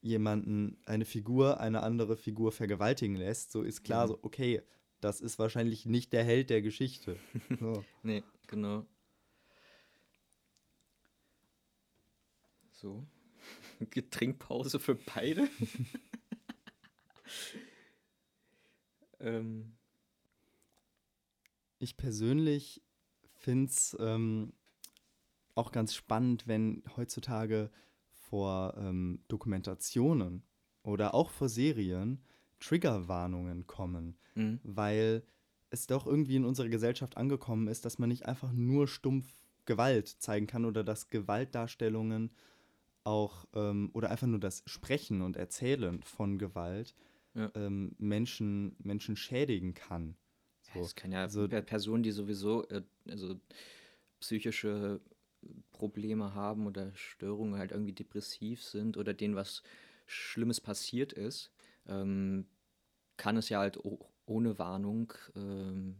[0.00, 4.08] jemanden, eine Figur, eine andere Figur vergewaltigen lässt, so ist klar, mhm.
[4.08, 4.62] so, okay,
[5.00, 7.18] das ist wahrscheinlich nicht der Held der Geschichte.
[7.60, 7.84] So.
[8.02, 8.86] nee, genau.
[12.70, 13.06] So.
[13.90, 15.46] Getrinkpause für beide.
[19.20, 19.76] ähm.
[21.82, 22.80] Ich persönlich
[23.34, 24.52] finde es ähm,
[25.56, 27.72] auch ganz spannend, wenn heutzutage
[28.12, 30.44] vor ähm, Dokumentationen
[30.84, 32.22] oder auch vor Serien
[32.60, 34.60] Triggerwarnungen kommen, mhm.
[34.62, 35.24] weil
[35.70, 39.26] es doch irgendwie in unserer Gesellschaft angekommen ist, dass man nicht einfach nur stumpf
[39.64, 42.30] Gewalt zeigen kann oder dass Gewaltdarstellungen
[43.02, 46.94] auch ähm, oder einfach nur das Sprechen und Erzählen von Gewalt
[47.34, 47.50] ja.
[47.56, 50.14] ähm, Menschen, Menschen schädigen kann.
[50.74, 50.80] So.
[50.80, 53.38] Es kann ja also, Personen, die sowieso äh, also
[54.20, 55.00] psychische
[55.72, 59.62] Probleme haben oder Störungen halt irgendwie depressiv sind oder denen was
[60.06, 61.50] Schlimmes passiert ist,
[61.86, 62.46] ähm,
[63.16, 63.78] kann es ja halt
[64.26, 65.96] ohne Warnung ähm,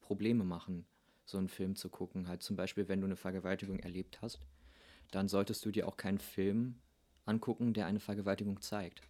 [0.00, 0.86] Probleme machen,
[1.24, 2.26] so einen Film zu gucken.
[2.26, 4.40] Halt zum Beispiel, wenn du eine Vergewaltigung erlebt hast,
[5.10, 6.76] dann solltest du dir auch keinen Film
[7.26, 9.02] angucken, der eine Vergewaltigung zeigt.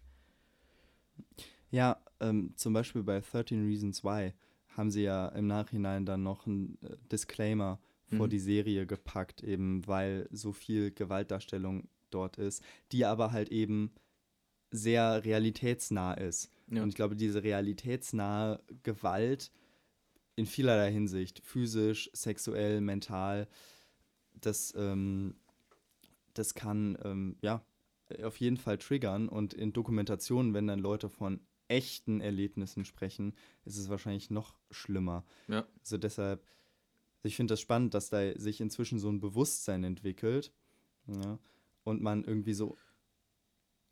[1.71, 4.33] Ja, ähm, zum Beispiel bei 13 Reasons Why
[4.77, 7.79] haben sie ja im Nachhinein dann noch einen äh, Disclaimer
[8.17, 8.31] vor Mhm.
[8.31, 13.91] die Serie gepackt, eben weil so viel Gewaltdarstellung dort ist, die aber halt eben
[14.69, 16.51] sehr realitätsnah ist.
[16.69, 16.83] Ja.
[16.83, 19.51] Und ich glaube, diese realitätsnahe Gewalt
[20.35, 23.47] in vielerlei Hinsicht, physisch, sexuell, mental,
[24.33, 25.35] das, ähm,
[26.33, 27.63] das kann ähm, ja
[28.23, 29.29] auf jeden Fall triggern.
[29.29, 31.39] Und in Dokumentationen, wenn dann Leute von
[31.71, 33.33] echten Erlebnissen sprechen,
[33.65, 35.25] ist es wahrscheinlich noch schlimmer.
[35.47, 35.65] Ja.
[35.79, 36.45] Also deshalb,
[37.23, 40.51] ich finde das spannend, dass da sich inzwischen so ein Bewusstsein entwickelt.
[41.07, 41.39] Ja,
[41.83, 42.77] und man irgendwie so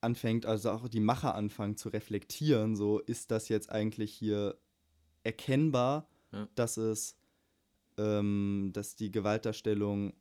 [0.02, 4.58] anfängt, also auch die Macher anfangen zu reflektieren, so ist das jetzt eigentlich hier
[5.24, 6.48] erkennbar, Ja.
[6.56, 7.18] dass es,
[7.98, 10.14] ähm, dass die Gewaltdarstellung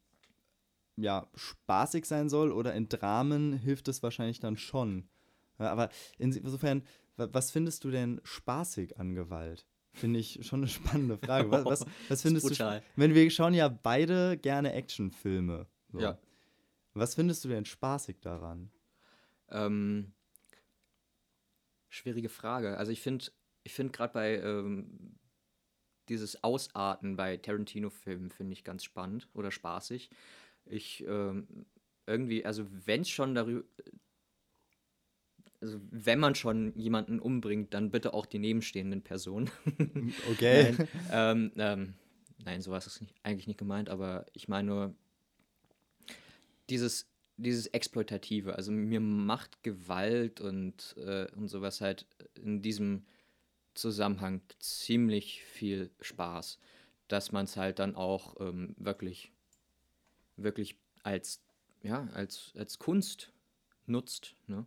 [0.97, 5.09] ja spaßig sein soll oder in Dramen hilft es wahrscheinlich dann schon.
[5.59, 6.83] Ja, aber insofern,
[7.19, 9.67] was findest du denn spaßig an Gewalt?
[9.93, 11.51] Finde ich schon eine spannende Frage.
[11.51, 12.83] Was, was, was findest du?
[12.97, 15.67] Wenn wir schauen ja beide gerne Actionfilme.
[15.93, 16.01] So.
[16.01, 16.19] Ja.
[16.95, 18.71] Was findest du denn spaßig daran?
[19.51, 20.13] Ähm,
[21.89, 22.77] schwierige Frage.
[22.77, 23.27] Also ich finde,
[23.65, 25.17] ich finde gerade bei ähm,
[26.09, 30.11] dieses Ausarten bei Tarantino-Filmen finde ich ganz spannend oder spaßig.
[30.65, 31.67] Ich ähm,
[32.07, 33.65] irgendwie, also wenn es schon darüber,
[35.61, 39.51] also wenn man schon jemanden umbringt, dann bitte auch die nebenstehenden Personen.
[40.31, 40.75] Okay.
[40.77, 41.95] Nein, ähm, ähm,
[42.45, 44.95] nein, sowas ist nicht, eigentlich nicht gemeint, aber ich meine nur
[46.71, 48.55] dieses, dieses Exploitative.
[48.55, 53.05] Also mir macht Gewalt und, äh, und sowas halt in diesem
[53.75, 56.59] Zusammenhang ziemlich viel Spaß,
[57.09, 59.33] dass man es halt dann auch ähm, wirklich,
[60.37, 61.41] wirklich als,
[61.83, 63.33] ja, als, als Kunst
[63.87, 64.35] nutzt.
[64.47, 64.67] Ne?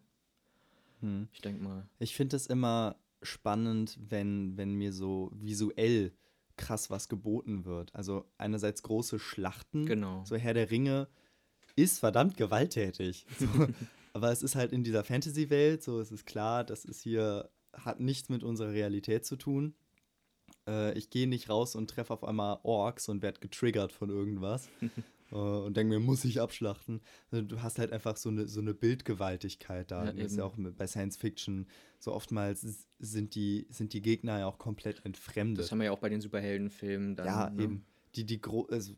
[1.02, 1.28] Hm.
[1.34, 1.88] Ich denke mal.
[2.00, 6.12] Ich finde es immer spannend, wenn, wenn mir so visuell
[6.58, 7.94] krass was geboten wird.
[7.96, 10.24] Also einerseits große Schlachten, Genau.
[10.26, 11.08] so Herr der Ringe
[11.76, 13.26] ist verdammt gewalttätig.
[13.40, 13.48] So.
[14.14, 18.02] Aber es ist halt in dieser Fantasy-Welt, so es ist klar, das ist hier, hat
[18.02, 19.74] nichts mit unserer Realität zu tun.
[20.68, 24.68] Äh, ich gehe nicht raus und treffe auf einmal Orks und werde getriggert von irgendwas.
[25.32, 27.02] äh, und denke mir, muss ich abschlachten.
[27.32, 30.06] Also Du hast halt einfach so eine, so eine Bildgewaltigkeit da.
[30.06, 31.68] Ja, das ist ja auch bei Science Fiction.
[32.00, 35.64] So oftmals sind die, sind die Gegner ja auch komplett entfremdet.
[35.66, 37.26] Das haben wir ja auch bei den Superheldenfilmen dann.
[37.26, 37.64] Ja, ne?
[37.64, 37.86] eben.
[38.16, 38.94] Die, die, gro also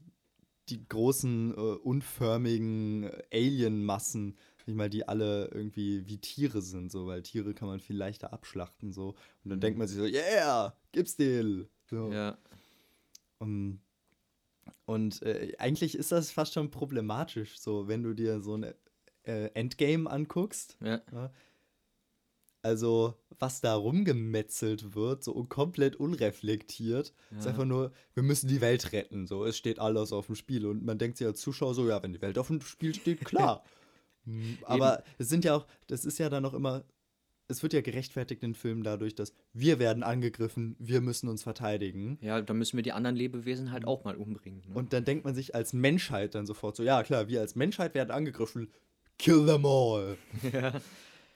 [0.70, 7.22] die großen, äh, unförmigen Alien-Massen, ich mal, die alle irgendwie wie Tiere sind, so, weil
[7.22, 9.10] Tiere kann man viel leichter abschlachten, so.
[9.44, 9.62] Und dann Mhm.
[9.62, 11.68] denkt man sich so, yeah, gib's den.
[11.90, 12.12] So.
[12.12, 12.38] Ja,
[13.40, 13.82] Um,
[14.86, 18.74] und äh, eigentlich ist das fast schon problematisch, so, wenn du dir so ein
[19.24, 20.78] äh, Endgame anguckst.
[20.82, 21.02] ja.
[22.66, 27.52] Also, was da rumgemetzelt wird, so komplett unreflektiert, ist Ja.
[27.52, 29.28] einfach nur, wir müssen die Welt retten.
[29.28, 30.66] So, es steht alles auf dem Spiel.
[30.66, 33.24] Und man denkt sich als Zuschauer so, ja, wenn die Welt auf dem Spiel steht,
[33.26, 33.64] klar.
[34.26, 36.86] Mm, Aber es sind ja auch, das ist ja dann auch immer,
[37.48, 42.18] es wird ja gerechtfertigt in Filmen dadurch, dass wir werden angegriffen, wir müssen uns verteidigen.
[42.22, 44.64] Ja, da müssen wir die anderen Lebewesen halt auch mal umbringen.
[44.68, 44.76] Ne?
[44.76, 47.94] Und dann denkt man sich als Menschheit dann sofort so, ja klar, wir als Menschheit
[47.96, 48.72] werden angegriffen,
[49.18, 50.18] kill them all.
[50.54, 50.74] ja.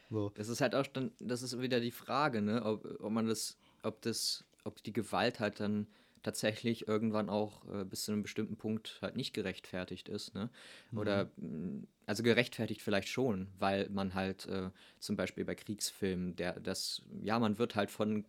[0.09, 0.31] So.
[0.35, 3.57] Das ist halt auch dann, das ist wieder die Frage, ne, ob, ob man das,
[3.83, 5.87] ob das, ob die Gewalt halt dann
[6.23, 10.49] tatsächlich irgendwann auch äh, bis zu einem bestimmten Punkt halt nicht gerechtfertigt ist, ne?
[10.93, 16.60] Oder mh, also gerechtfertigt vielleicht schon, weil man halt äh, zum Beispiel bei Kriegsfilmen, der
[16.60, 18.25] das, ja, man wird halt von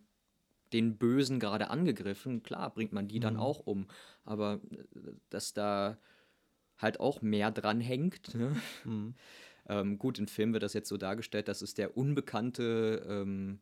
[0.73, 3.87] den Bösen gerade angegriffen, klar, bringt man die dann auch um.
[4.23, 4.77] Aber äh,
[5.29, 5.97] dass da
[6.77, 8.55] halt auch mehr dran hängt, ne?
[8.85, 9.15] Mhm.
[9.69, 13.59] Ähm, gut, im Film wird das jetzt so dargestellt, dass es der unbekannte ähm,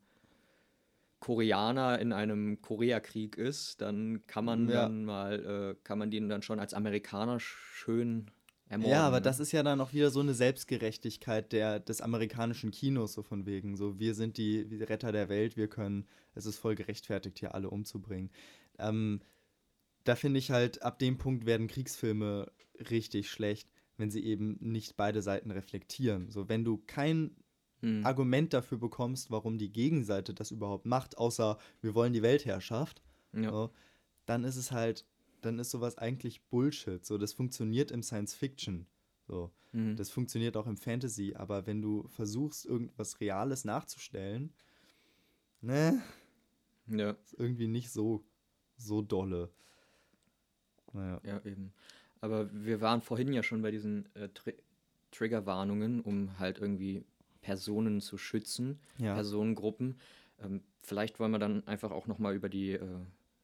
[1.28, 3.82] Koreaner in einem Koreakrieg ist.
[3.82, 4.84] Dann kann man Ja.
[4.84, 8.32] dann mal, äh, kann man den dann schon als Amerikaner schön
[8.70, 8.94] ermorden.
[8.94, 13.12] Ja, aber das ist ja dann auch wieder so eine Selbstgerechtigkeit der, des amerikanischen Kinos,
[13.12, 13.76] so von wegen.
[13.76, 17.54] So, wir sind die, die Retter der Welt, wir können, es ist voll gerechtfertigt, hier
[17.54, 18.32] alle umzubringen.
[18.80, 19.20] Ähm,
[20.06, 22.50] da finde ich halt, ab dem Punkt werden Kriegsfilme
[22.90, 26.32] richtig schlecht, wenn sie eben nicht beide Seiten reflektieren.
[26.32, 27.36] So, wenn du kein
[27.82, 28.06] Hm.
[28.06, 33.02] Argument dafür bekommst, warum die Gegenseite das überhaupt macht, außer wir wollen die Weltherrschaft,
[33.34, 33.52] Ja.
[33.52, 33.74] so,
[34.26, 35.06] dann ist es halt,
[35.42, 37.06] dann ist sowas eigentlich Bullshit.
[37.06, 38.88] So, das funktioniert im Science Fiction.
[39.28, 39.96] So, Mhm.
[39.96, 44.54] das funktioniert auch im Fantasy, aber wenn du versuchst, irgendwas Reales nachzustellen,
[45.62, 46.02] ne,
[46.88, 48.24] ja, ist irgendwie nicht so,
[48.78, 49.52] so dolle.
[50.94, 51.20] Naja.
[51.24, 51.74] ja, eben.
[52.22, 54.54] Aber wir waren vorhin ja schon bei diesen äh, Tri
[55.12, 57.06] Triggerwarnungen, um halt irgendwie
[57.42, 59.14] Personen zu schützen, Ja.
[59.16, 60.00] Personengruppen.
[60.40, 62.88] Ähm, vielleicht wollen wir dann einfach auch nochmal über die, äh,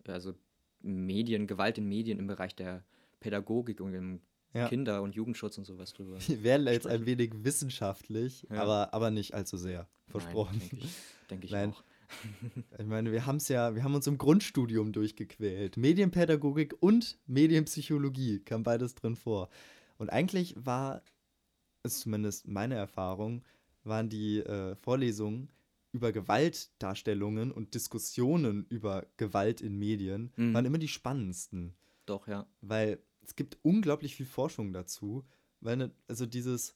[0.08, 0.34] also
[0.82, 2.84] Medien, Gewalt in Medien im Bereich der
[3.20, 4.22] Pädagogik und im
[4.54, 4.68] Ja.
[4.68, 6.18] Kinder- und Jugendschutz und sowas drüber.
[6.28, 8.62] Wir werden jetzt ein wenig wissenschaftlich, Ja.
[8.62, 9.88] aber, aber nicht allzu sehr.
[10.08, 10.60] Versprochen.
[10.60, 10.96] Denke ich,
[11.30, 11.72] denk ich Nein.
[11.72, 11.84] auch.
[12.78, 15.78] Ich meine, wir haben es ja, wir haben uns im Grundstudium durchgequält.
[15.78, 19.50] Medienpädagogik und Medienpsychologie kam beides drin vor.
[19.98, 21.02] Und eigentlich war,
[21.82, 23.44] ist zumindest meine Erfahrung,
[23.84, 25.50] waren die äh, Vorlesungen
[25.92, 30.54] über Gewaltdarstellungen und Diskussionen über Gewalt in Medien, Mhm.
[30.54, 31.74] waren immer die spannendsten.
[32.06, 32.48] Doch, ja.
[32.62, 35.24] weil es gibt unglaublich viel Forschung dazu.
[35.62, 36.76] Weil, ne, also dieses,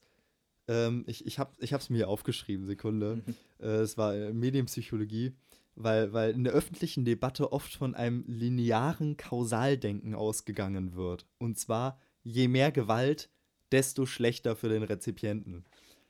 [0.68, 3.22] ähm, ich, ich habe es mir aufgeschrieben, Sekunde.
[3.60, 5.32] äh, es war äh, Medienpsychologie,
[5.74, 11.26] weil, weil in der öffentlichen Debatte oft von einem linearen Kausaldenken ausgegangen wird.
[11.38, 13.28] Und zwar, je mehr Gewalt,
[13.72, 15.64] desto schlechter für den Rezipienten.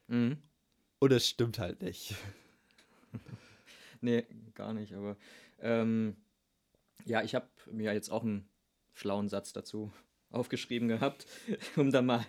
[0.07, 0.37] Mhm.
[1.01, 2.15] Und das stimmt halt nicht.
[4.01, 5.17] Nee, gar nicht, aber
[5.61, 6.15] ähm,
[7.05, 8.49] ja, ich habe mir jetzt auch einen
[8.95, 9.93] schlauen Satz dazu
[10.31, 11.27] aufgeschrieben gehabt,
[11.77, 12.25] um da mal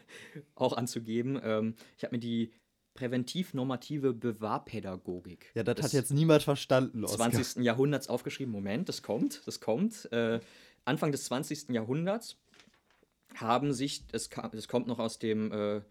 [0.55, 1.39] auch anzugeben.
[1.43, 2.51] Ähm, ich habe mir die
[2.95, 7.31] präventiv-normative Bewahrpädagogik Ja, das hat jetzt niemand verstanden, Oskar.
[7.31, 7.63] 20.
[7.63, 8.51] Jahrhunderts aufgeschrieben.
[8.51, 10.11] Moment, das kommt, das kommt.
[10.11, 10.39] Äh,
[10.85, 11.69] Anfang des 20.
[11.69, 12.37] Jahrhunderts
[13.35, 15.81] haben sich, es, kam, es kommt noch aus dem, äh,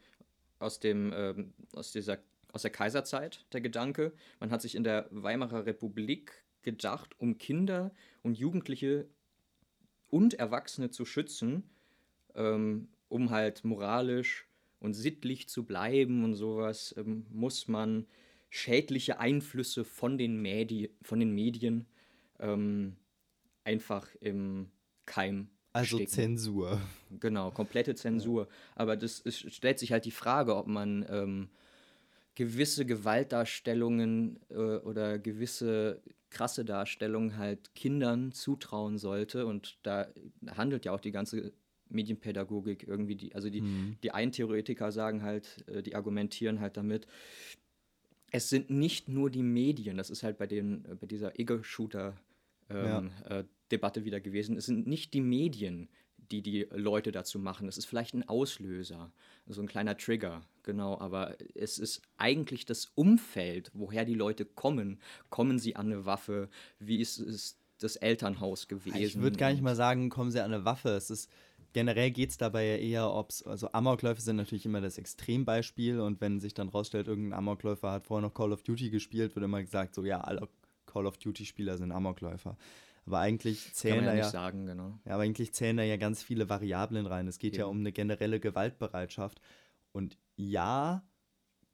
[0.58, 2.18] aus dem, ähm, aus dieser,
[2.52, 7.92] aus der Kaiserzeit, der Gedanke, man hat sich in der Weimarer Republik gedacht, um Kinder
[8.22, 9.08] und Jugendliche
[10.08, 11.70] und Erwachsene zu schützen,
[12.34, 14.46] ähm, um halt moralisch
[14.80, 18.06] und sittlich zu bleiben und sowas, ähm, muss man
[18.50, 21.86] schädliche Einflüsse von den, Medi von den Medien
[22.38, 22.96] ähm,
[23.64, 24.70] einfach im
[25.04, 26.10] Keim Also stecken.
[26.10, 26.80] Zensur.
[27.20, 28.48] Genau, komplette Zensur.
[28.74, 31.50] Aber das ist, stellt sich halt die Frage, ob man ähm,
[32.38, 39.44] gewisse Gewaltdarstellungen äh, oder gewisse krasse Darstellungen halt Kindern zutrauen sollte.
[39.44, 40.06] Und da
[40.46, 41.52] handelt ja auch die ganze
[41.88, 43.96] Medienpädagogik irgendwie, die, also die, Mhm.
[44.04, 47.08] die einen Theoretiker sagen halt, äh, die argumentieren halt damit,
[48.30, 54.04] es sind nicht nur die Medien, das ist halt bei, den, äh, bei dieser Ego-Shooter-Debatte
[54.04, 55.88] wieder gewesen, es sind nicht die Medien,
[56.30, 57.68] die die Leute dazu machen.
[57.68, 59.12] Es ist vielleicht ein Auslöser,
[59.46, 65.00] so ein kleiner Trigger, genau, aber es ist eigentlich das Umfeld, woher die Leute kommen.
[65.30, 66.48] Kommen sie an eine Waffe?
[66.78, 68.96] Wie ist es das Elternhaus gewesen?
[68.96, 70.90] Ich würde gar nicht mal sagen, kommen sie an eine Waffe.
[70.90, 71.30] Es ist
[71.72, 76.00] generell geht es dabei ja eher, ob es, also Amokläufe sind natürlich immer das Extrembeispiel
[76.00, 79.44] und wenn sich dann rausstellt, irgendein Amokläufer hat vorher noch Call of Duty gespielt, wird
[79.44, 80.48] immer gesagt, so ja, alle
[80.86, 82.56] Call of Duty-Spieler sind Amokläufer.
[83.08, 84.98] Aber eigentlich zählen ja da ja, sagen, genau.
[85.06, 87.26] ja, aber eigentlich zählen da ja ganz viele Variablen rein.
[87.26, 87.70] Es geht ja Eben.
[87.70, 89.40] um eine generelle Gewaltbereitschaft.
[89.92, 91.02] Und ja,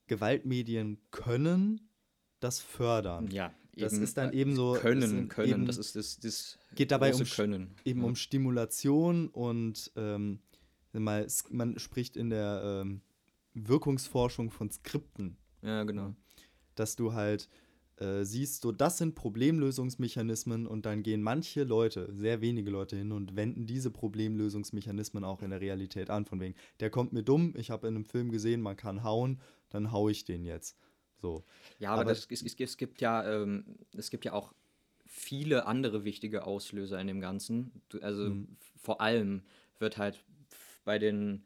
[0.07, 1.89] Gewaltmedien können
[2.41, 3.29] das fördern.
[3.33, 6.93] Ja, Das eben, ist dann eben so- Können, können, eben- das ist das, das Geht
[6.93, 7.75] dabei um Können.
[7.85, 8.07] eben ja.
[8.07, 10.39] um Stimulation und ähm,
[10.93, 13.01] mal, man spricht in der ähm,
[13.55, 16.15] Wirkungsforschung von Skripten, Ja, genau.
[16.77, 17.49] dass du halt
[17.99, 23.13] äh, siehst, so das sind Problemlösungsmechanismen und dann gehen manche Leute, sehr wenige Leute hin
[23.13, 26.25] und wenden diese Problemlösungsmechanismen auch in der Realität an.
[26.25, 29.41] Von wegen, der kommt mir dumm, ich habe in einem Film gesehen, man kann hauen,
[29.71, 30.77] dann hau ich den jetzt.
[31.21, 31.45] So.
[31.79, 33.65] Ja, aber, Aber- das, es, es, es gibt ja, ähm,
[33.97, 34.53] es gibt ja auch
[35.07, 37.71] viele andere wichtige Auslöser in dem Ganzen.
[37.89, 38.57] Du, also Mhm.
[38.77, 39.43] vor allem
[39.79, 40.25] wird halt
[40.85, 41.45] bei den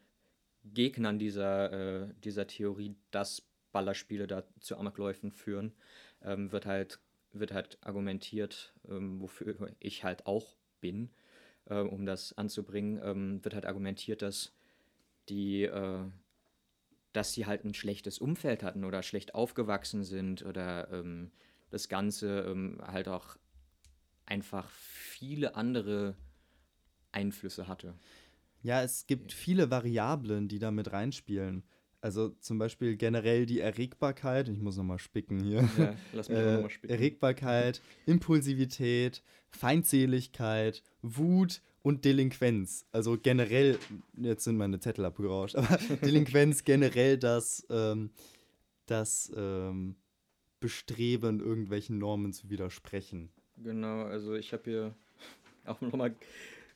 [0.64, 5.72] Gegnern dieser, äh, dieser Theorie, dass Ballerspiele da zu Amokläufen führen,
[6.22, 7.00] ähm, wird halt
[7.32, 11.10] wird halt argumentiert, ähm, wofür ich halt auch bin,
[11.66, 14.54] äh, um das anzubringen, ähm, wird halt argumentiert, dass
[15.28, 16.04] die äh,
[17.12, 21.30] dass sie halt ein schlechtes Umfeld hatten oder schlecht aufgewachsen sind oder ähm,
[21.70, 23.36] das Ganze ähm, halt auch
[24.26, 26.16] einfach viele andere
[27.12, 27.94] Einflüsse hatte.
[28.62, 31.62] Ja, es gibt viele Variablen, die da mit reinspielen.
[32.00, 35.68] Also zum Beispiel generell die Erregbarkeit, ich muss nochmal spicken hier.
[35.76, 36.92] Ja, lass mich äh, nochmal spielen.
[36.92, 42.86] Erregbarkeit, Impulsivität, Feindseligkeit, Wut und Delinquenz.
[42.92, 43.78] Also generell,
[44.14, 48.10] jetzt sind meine Zettel abgerauscht, aber Delinquenz generell das, ähm,
[48.86, 49.96] das ähm,
[50.60, 53.30] Bestreben, irgendwelchen Normen zu widersprechen.
[53.56, 54.94] Genau, also ich habe hier
[55.64, 56.14] auch nochmal,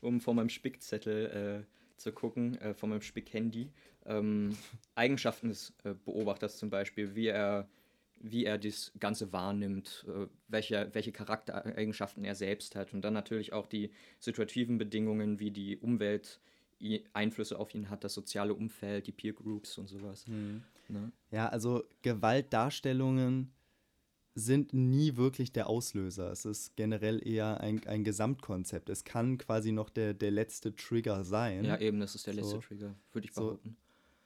[0.01, 3.69] um von meinem Spickzettel äh, zu gucken, äh, von meinem Spickhandy,
[4.07, 4.57] ähm,
[4.95, 7.69] Eigenschaften des äh, Beobachters zum Beispiel, wie er,
[8.21, 13.53] wie er das Ganze wahrnimmt, äh, welche, welche Charaktereigenschaften er selbst hat und dann natürlich
[13.53, 16.41] auch die situativen Bedingungen, wie die Umwelt
[17.13, 20.27] Einflüsse auf ihn hat, das soziale Umfeld, die Peer Groups und sowas.
[20.89, 21.13] Ne?
[21.31, 23.53] Ja, also Gewaltdarstellungen
[24.35, 26.31] sind nie wirklich der Auslöser.
[26.33, 28.89] Es ist generell eher ein, ein Gesamtkonzept.
[28.89, 31.65] Es kann quasi noch der, der letzte Trigger sein.
[31.65, 32.59] Ja, eben, das ist der letzte So.
[32.61, 33.59] Trigger, würde ich So.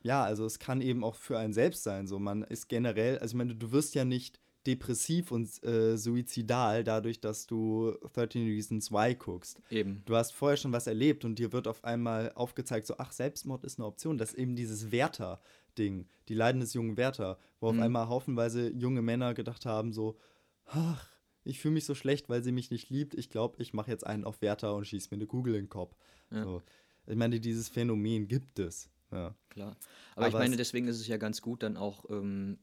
[0.07, 2.07] Ja, also es kann eben auch für einen selbst sein.
[2.07, 6.83] So, man ist generell, also ich meine, du wirst ja nicht depressiv und äh, suizidal
[6.85, 9.61] dadurch, dass du 13 Reasons Why guckst.
[9.71, 10.03] Eben.
[10.07, 13.64] Du hast vorher schon was erlebt und dir wird auf einmal aufgezeigt, so, ach, Selbstmord
[13.64, 14.16] ist eine Option.
[14.19, 17.79] Das ist eben dieses Werther-Ding, die Leiden des jungen Werther, wo Mhm.
[17.79, 20.19] auf einmal haufenweise junge Männer gedacht haben, so,
[20.66, 21.09] ach,
[21.45, 23.14] ich fühle mich so schlecht, weil sie mich nicht liebt.
[23.14, 25.69] Ich glaube, ich mache jetzt einen auf Werther und schieße mir eine Kugel in den
[25.69, 25.97] Kopf.
[26.31, 26.42] Ja.
[26.42, 26.62] So.
[27.07, 28.88] Ich meine, dieses Phänomen gibt es.
[29.12, 29.35] Ja.
[29.51, 29.77] Klar.
[30.16, 32.59] Aber, ich Aber meine, es- deswegen ist es ja ganz gut, dann auch ähm,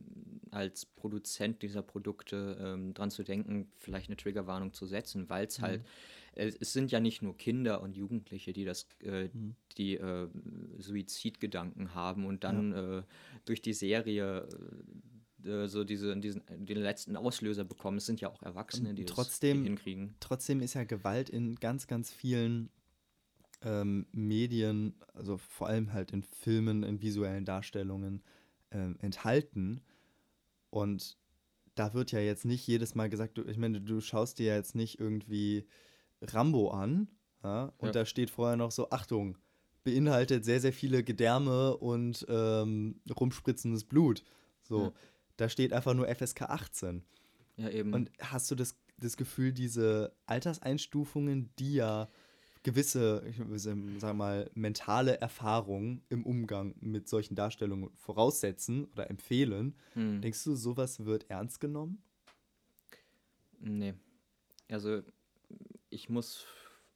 [0.52, 5.62] als Produzent dieser Produkte ähm, dran zu denken, vielleicht eine Triggerwarnung zu setzen, weil es
[5.62, 5.84] halt,
[6.36, 9.30] äh, es sind ja nicht nur Kinder und Jugendliche, die das, äh,
[9.78, 10.28] die äh,
[10.78, 13.04] Suizidgedanken haben und dann äh,
[13.46, 14.48] durch die Serie
[15.44, 17.98] äh, so diese, diesen, den letzten Auslöser bekommen.
[17.98, 20.16] Es sind ja auch Erwachsene, die trotzdem- das hinkriegen.
[20.20, 22.70] Trotzdem ist ja Gewalt in ganz, ganz vielen
[23.64, 28.24] ähm, Medien, also vor allem halt in Filmen, in visuellen Darstellungen
[28.72, 29.82] ähm, enthalten.
[30.70, 31.18] Und
[31.76, 34.56] da wird ja jetzt nicht jedes Mal gesagt, du, ich meine, du schaust dir ja
[34.56, 35.68] jetzt nicht irgendwie
[36.22, 37.08] Rambo an,
[37.44, 37.92] ja, und Ja.
[37.92, 39.38] da steht vorher noch so, Achtung,
[39.84, 44.24] beinhaltet sehr, sehr viele Gedärme und ähm, rumspritzendes Blut.
[44.62, 44.94] So, Ja.
[45.38, 47.04] da steht einfach nur FSK 18.
[47.58, 47.94] Ja, eben.
[47.94, 52.10] Und hast du das, das Gefühl, diese Alterseinstufungen, die ja
[52.64, 53.40] gewisse, ich
[54.00, 60.22] sag mal, mentale Erfahrungen im Umgang mit solchen Darstellungen voraussetzen oder empfehlen, Hm.
[60.22, 62.02] denkst du, sowas wird ernst genommen?
[63.60, 63.94] Nee.
[64.70, 65.02] Also
[65.90, 66.46] ich muss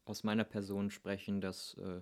[0.06, 2.02] aus meiner Person sprechen, dass, äh,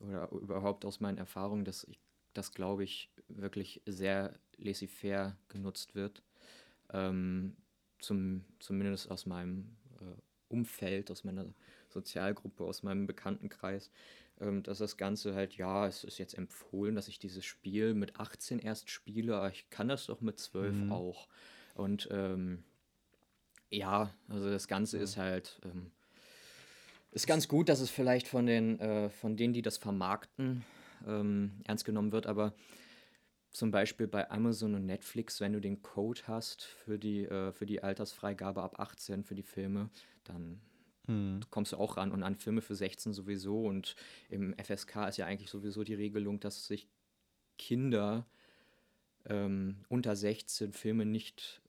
[0.00, 1.98] oder überhaupt aus meinen Erfahrungen, dass ich,
[2.34, 6.22] das glaube ich, wirklich sehr laissez-faire genutzt wird.
[6.90, 7.56] Ähm,
[8.00, 11.46] zum, zumindest aus meinem äh, Umfeld, aus meiner
[11.88, 13.90] Sozialgruppe, aus meinem Bekanntenkreis,
[14.40, 18.18] ähm, dass das Ganze halt, ja, es ist jetzt empfohlen, dass ich dieses Spiel mit
[18.20, 20.92] 18 erst spiele, aber ich kann das doch mit 12 Mhm.
[20.92, 21.28] auch.
[21.74, 22.64] Und ähm,
[23.70, 25.90] ja, also das Ganze ist halt, ähm,
[27.10, 30.64] ist ganz gut, dass es vielleicht von den, äh, von denen, die das vermarkten,
[31.06, 32.54] ähm, ernst genommen wird, aber
[33.50, 37.66] zum Beispiel bei Amazon und Netflix, wenn du den Code hast für die, äh, für
[37.66, 39.90] die Altersfreigabe ab 18 für die Filme,
[40.24, 40.60] dann
[41.08, 41.40] Hm.
[41.50, 43.64] kommst du auch ran und an Filme für 16 sowieso.
[43.66, 43.96] Und
[44.28, 46.86] im FSK ist ja eigentlich sowieso die Regelung, dass sich
[47.56, 48.26] Kinder
[49.24, 51.60] ähm, unter 16 Filme nicht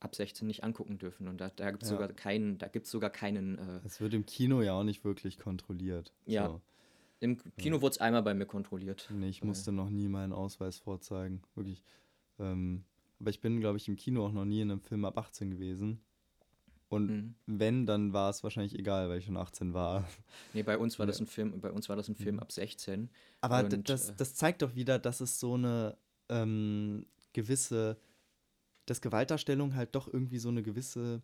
[0.00, 1.28] ab 16 nicht angucken dürfen.
[1.28, 1.96] Und da, da gibt es Ja.
[1.96, 3.58] sogar keinen, da gibt's sogar keinen.
[3.58, 6.12] Äh, Das wird im Kino ja auch nicht wirklich kontrolliert.
[6.26, 6.48] Ja.
[6.48, 6.60] So.
[7.20, 9.08] Im Kino wurde es einmal bei mir kontrolliert.
[9.14, 11.40] Nee, ich musste noch nie meinen Ausweis vorzeigen.
[11.54, 11.84] Wirklich.
[12.40, 12.82] Ähm,
[13.20, 15.52] aber ich bin, glaube ich, im Kino auch noch nie in einem Film ab 18
[15.52, 16.00] gewesen.
[16.92, 17.34] Und Mhm.
[17.46, 20.06] wenn, dann war es wahrscheinlich egal, weil ich schon 18 war.
[20.52, 23.08] Nee, bei uns war das ein Film, bei uns war das ein Film ab 16.
[23.40, 25.96] Aber Und, das, äh, das zeigt doch wieder, dass es so eine
[26.28, 27.96] ähm, gewisse,
[28.84, 31.22] dass Gewaltdarstellungen halt doch irgendwie so eine gewisse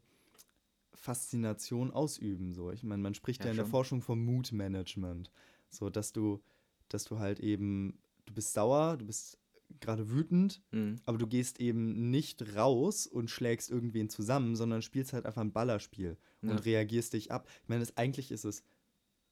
[0.94, 2.54] Faszination ausüben.
[2.54, 2.70] So.
[2.70, 3.66] Ich meine, man spricht ja, Ja, in der.
[3.66, 5.31] Forschung vom Mood-Management.
[5.68, 6.42] So, dass du,
[6.88, 9.37] dass du halt eben, du bist sauer, du bist
[9.81, 10.96] gerade wütend, Mhm.
[11.04, 15.52] aber du gehst eben nicht raus und schlägst irgendwen zusammen, sondern spielst halt einfach ein
[15.52, 16.57] Ballerspiel und Ja.
[16.57, 17.48] reagierst dich ab.
[17.62, 18.62] Ich meine, das, eigentlich ist es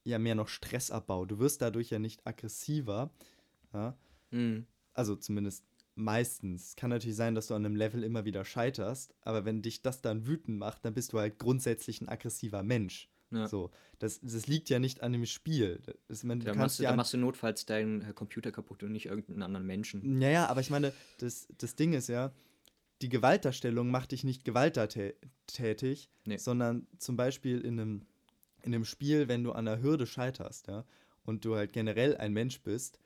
[0.04, 1.24] ja mehr noch Stressabbau.
[1.26, 3.10] Du wirst dadurch ja nicht aggressiver.
[3.72, 3.96] Ja?
[4.30, 4.66] Mhm.
[4.92, 6.68] Also zumindest meistens.
[6.70, 9.82] Es kann natürlich sein, dass du an einem Level immer wieder scheiterst, aber wenn dich
[9.82, 13.08] das dann wütend macht, dann bist du halt grundsätzlich ein aggressiver Mensch.
[13.32, 13.48] Ja.
[13.48, 15.80] So, das, das liegt ja nicht an dem Spiel.
[16.08, 18.92] Das, man, Da, machst du, ja da machst du notfalls deinen äh, Computer kaputt und
[18.92, 20.20] nicht irgendeinen anderen Menschen.
[20.22, 22.32] Ja, ja, aber ich meine, das, das Ding ist ja,
[23.02, 26.36] die Gewaltdarstellung macht dich nicht gewalttätig, Nee.
[26.38, 28.02] sondern zum Beispiel in einem,
[28.62, 30.84] in einem Spiel, wenn du an der Hürde scheiterst, ja,
[31.24, 32.98] und du halt generell ein Mensch bist,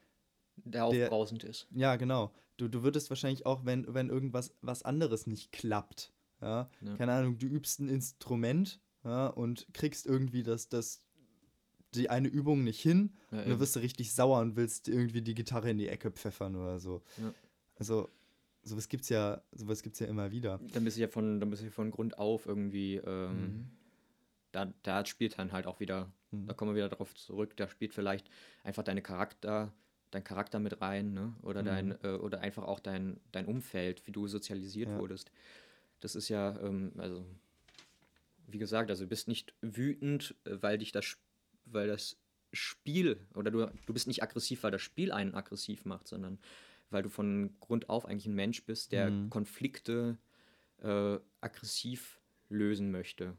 [0.57, 1.67] Der aufbrausend ist.
[1.71, 6.69] ja, genau, du, du würdest wahrscheinlich auch, wenn, wenn irgendwas was anderes nicht klappt, ja,
[6.83, 6.97] Ja.
[6.97, 11.03] keine Ahnung, du übst ein Instrument, ja, und kriegst irgendwie das, das,
[11.95, 15.23] die eine Übung nicht hin, Ja, und dann wirst du richtig sauer und willst irgendwie
[15.23, 17.03] die Gitarre in die Ecke pfeffern oder so.
[17.17, 17.33] Ja.
[17.77, 18.09] Also,
[18.63, 20.61] sowas gibt's ja, sowas gibt's ja immer wieder.
[20.73, 23.71] Dann bist du ja von, dann bist du von Grund auf irgendwie, ähm, Mhm.
[24.53, 26.47] da, da spielt dann halt auch wieder, Mhm.
[26.47, 28.29] da kommen wir wieder drauf zurück, da spielt vielleicht
[28.65, 29.73] einfach deine Charakter,
[30.11, 31.35] dein Charakter mit rein, ne?
[31.43, 31.99] Oder dein, Mhm.
[32.03, 34.99] äh, oder einfach auch dein, dein Umfeld, wie du sozialisiert Ja.
[34.99, 35.31] wurdest.
[36.01, 37.25] Das ist ja, ähm, also,
[38.53, 41.17] wie gesagt, also du bist nicht wütend, äh, weil dich das,
[41.65, 42.17] weil das
[42.53, 46.39] Spiel, oder du, du bist nicht aggressiv, weil das Spiel einen aggressiv macht, sondern
[46.91, 49.31] weil du von Grund auf eigentlich ein Mensch bist, der Mhm.
[49.31, 50.19] Konflikte
[50.79, 53.37] äh, aggressiv lösen möchte.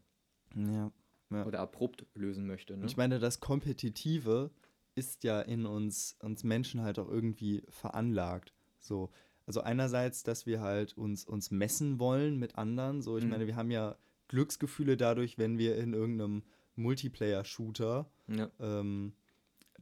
[0.55, 0.91] Ja.
[1.31, 1.45] ja.
[1.45, 2.77] Oder abrupt lösen möchte.
[2.77, 2.85] Ne?
[2.85, 4.51] Ich meine, das Kompetitive
[4.95, 8.53] ist ja in uns, uns Menschen halt auch irgendwie veranlagt.
[8.79, 9.09] So.
[9.45, 13.01] Also einerseits, dass wir halt uns, uns messen wollen mit anderen.
[13.01, 13.29] So, ich Mhm.
[13.31, 13.97] meine, wir haben ja
[14.31, 16.43] Glücksgefühle dadurch, wenn wir in irgendeinem
[16.75, 19.13] Multiplayer-Shooter ja, ähm,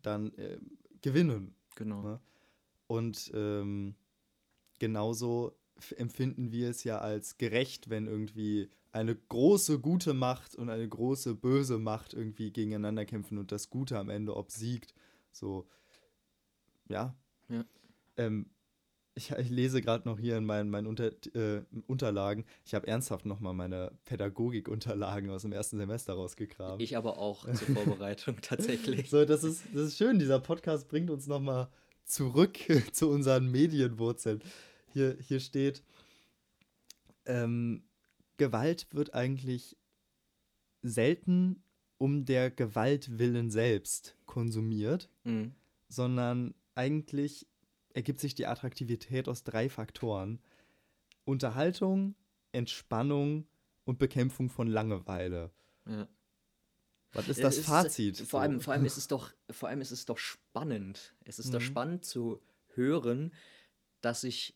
[0.01, 0.57] dann äh,
[1.01, 1.55] gewinnen.
[1.75, 2.01] genau.
[2.01, 2.19] Ne?
[2.87, 3.95] Und ähm,
[4.79, 5.55] genauso
[5.97, 11.35] empfinden wir es ja als gerecht, wenn irgendwie eine große gute Macht und eine große
[11.35, 14.95] böse Macht irgendwie gegeneinander kämpfen und das Gute am Ende obsiegt.
[15.31, 15.69] So,
[16.87, 17.15] ja.
[17.49, 17.63] Ja.
[18.17, 18.47] Ähm,
[19.19, 22.45] ich, ich lese gerade noch hier in meinen, meinen Unter, äh, Unterlagen.
[22.65, 26.79] Ich habe ernsthaft nochmal meine Pädagogikunterlagen aus dem ersten Semester rausgegraben.
[26.79, 29.09] Ich aber auch zur Vorbereitung tatsächlich.
[29.09, 30.19] So, das ist, das ist schön.
[30.19, 31.67] Dieser Podcast bringt uns nochmal
[32.05, 32.57] zurück
[32.93, 34.41] zu unseren Medienwurzeln.
[34.93, 35.83] Hier, hier steht,
[37.25, 37.83] ähm,
[38.37, 39.75] Gewalt wird eigentlich
[40.81, 41.61] selten
[41.97, 45.51] um der Gewalt willen selbst konsumiert, Mhm.
[45.89, 47.45] sondern eigentlich
[47.93, 50.39] ergibt sich die Attraktivität aus drei Faktoren.
[51.25, 52.15] Unterhaltung,
[52.51, 53.47] Entspannung
[53.85, 55.51] und Bekämpfung von Langeweile.
[55.87, 56.07] Ja.
[57.13, 58.17] Was ist Ja, das ist- Fazit?
[58.17, 61.15] Vor allem, vor allem ist es doch, vor allem ist es doch spannend.
[61.25, 61.63] Es ist doch Mhm.
[61.65, 62.41] spannend zu
[62.75, 63.33] hören,
[64.01, 64.55] dass sich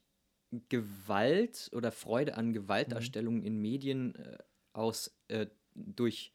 [0.70, 3.46] Gewalt oder Freude an Gewaltdarstellungen Mhm.
[3.48, 4.38] in Medien äh,
[4.74, 6.32] aus äh, durch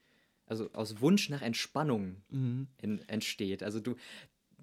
[0.46, 2.68] also aus Wunsch nach Entspannung Mhm.
[2.78, 3.62] en, entsteht.
[3.62, 3.94] Also du,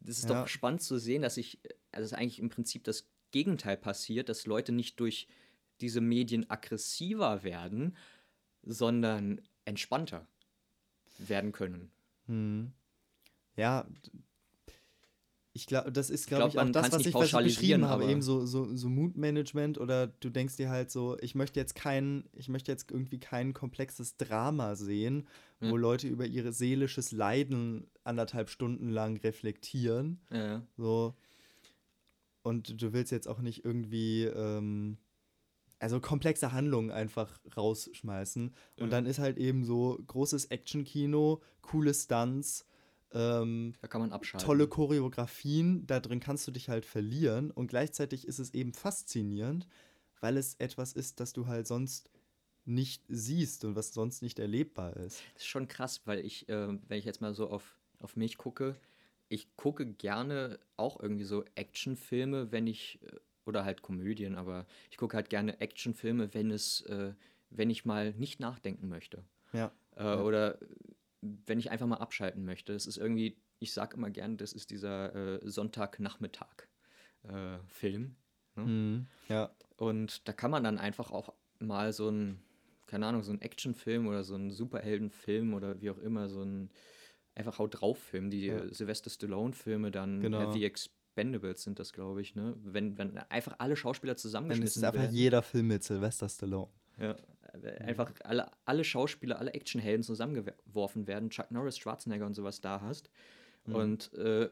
[0.06, 0.42] das ist Ja.
[0.44, 1.60] doch spannend zu sehen, dass sich,
[1.92, 5.28] also dass eigentlich im Prinzip das Gegenteil passiert, dass Leute nicht durch
[5.82, 7.98] diese Medien aggressiver werden,
[8.64, 10.28] sondern entspannter
[11.18, 11.92] werden können.
[12.28, 12.72] Hm.
[13.56, 13.88] Ja,
[15.56, 17.40] ich glaube, das ist, glaub, glaube ich, auch man das, kann's was ich, was ich
[17.40, 21.62] beschrieben habe, eben so, so, so Mood-Management oder du denkst dir halt so, ich möchte
[21.62, 25.28] jetzt kein, ich möchte jetzt irgendwie kein komplexes Drama sehen,
[25.62, 25.76] wo Ja.
[25.76, 30.62] Leute über ihr seelisches Leiden anderthalb Stunden lang reflektieren, Ja.
[30.76, 31.16] so.
[32.44, 34.98] Und du willst jetzt auch nicht irgendwie, ähm,
[35.80, 38.54] also komplexe Handlungen einfach rausschmeißen.
[38.82, 42.66] Und dann ist halt eben so großes Action-Kino, coole Stunts,
[43.16, 44.46] ähm, Da kann man abschalten.
[44.46, 49.68] tolle Choreografien, da drin kannst du dich halt verlieren und gleichzeitig ist es eben faszinierend,
[50.20, 52.10] weil es etwas ist, das du halt sonst
[52.66, 55.22] nicht siehst und was sonst nicht erlebbar ist.
[55.36, 58.38] Das ist schon krass, weil ich, äh, wenn ich jetzt mal so auf, auf mich
[58.38, 58.76] gucke,
[59.30, 64.98] ich gucke gerne auch irgendwie so Actionfilme, wenn ich, äh, oder halt Komödien, aber ich
[64.98, 67.14] gucke halt gerne Actionfilme, wenn es, äh,
[67.52, 69.24] wenn ich mal nicht nachdenken möchte.
[69.54, 69.72] Ja.
[69.96, 70.22] Äh, Ja.
[70.22, 70.58] Oder
[71.46, 72.74] wenn ich einfach mal abschalten möchte.
[72.74, 78.16] Das ist irgendwie, ich sage immer gern, das ist dieser äh, Sonntagnachmittag-Film.
[78.56, 79.08] Mhm.
[79.28, 79.52] Ja.
[79.78, 82.40] Und da kann man dann einfach auch mal so ein,
[82.88, 86.70] keine Ahnung, so ein Actionfilm oder so ein Superheldenfilm oder wie auch immer, so ein
[87.34, 88.30] einfach Haut drauf Film.
[88.30, 88.60] Die Ja.
[88.60, 90.50] äh, Sylvester Stallone-Filme dann, Genau.
[90.50, 92.56] äh, The Expendables sind das, glaube ich, ne?
[92.64, 96.70] Wenn, wenn einfach alle Schauspieler Dann ist es einfach jeder Film mit Sylvester Stallone.
[96.98, 97.16] Ja, äh,
[97.80, 103.10] einfach alle, alle Schauspieler, alle Actionhelden zusammengeworfen werden, Chuck Norris, Schwarzenegger und sowas da hast
[103.68, 103.76] Mhm.
[103.76, 104.50] und äh,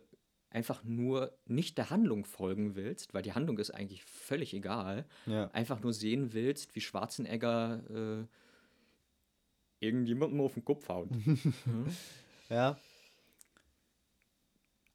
[0.49, 5.49] einfach nur nicht der Handlung folgen willst, weil die Handlung ist eigentlich völlig egal, Ja.
[5.51, 7.83] einfach nur sehen willst, wie Schwarzenegger
[8.21, 11.09] äh, irgendjemandem auf den Kopf haut.
[12.49, 12.77] Ja.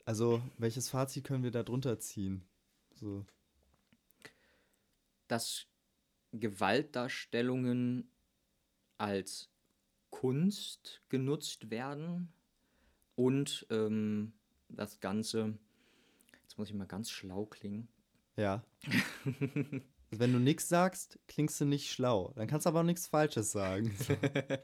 [0.04, 2.42] Also, welches Fazit können wir da drunter ziehen?
[2.94, 3.24] So.
[5.28, 5.66] dass
[6.32, 8.10] Gewaltdarstellungen
[8.98, 9.50] als
[10.10, 12.32] Kunst genutzt werden
[13.14, 14.32] und ähm,
[14.68, 15.58] das Ganze,
[16.42, 17.88] jetzt muss ich mal ganz schlau klingen,
[18.36, 18.62] Ja.
[20.10, 22.32] Wenn du nichts sagst, klingst du nicht schlau.
[22.34, 23.94] Dann kannst du aber auch nichts Falsches sagen.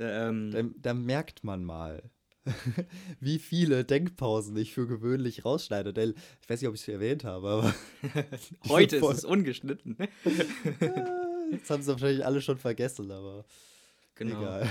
[0.00, 2.08] Ähm, Da, da merkt man mal,
[3.20, 5.92] wie viele Denkpausen ich für gewöhnlich rausschneide.
[5.92, 7.74] Denn ich weiß nicht, ob ich es erwähnt habe, aber
[8.68, 9.96] heute ist es ungeschnitten.
[11.60, 13.44] das haben sie wahrscheinlich alle schon vergessen, aber
[14.14, 14.40] Genau.
[14.40, 14.70] egal.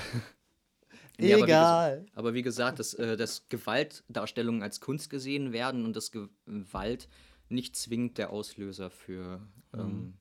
[1.20, 2.06] Nee, aber wie egal.
[2.14, 7.08] Aber wie gesagt, dass, äh, dass Gewaltdarstellungen als Kunst gesehen werden und dass Gewalt
[7.50, 9.40] nicht zwingend der Auslöser für,
[9.74, 9.80] Mhm.
[9.80, 10.14] ähm,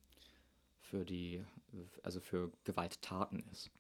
[0.81, 1.43] für die,
[2.03, 3.71] also für Gewalttaten ist.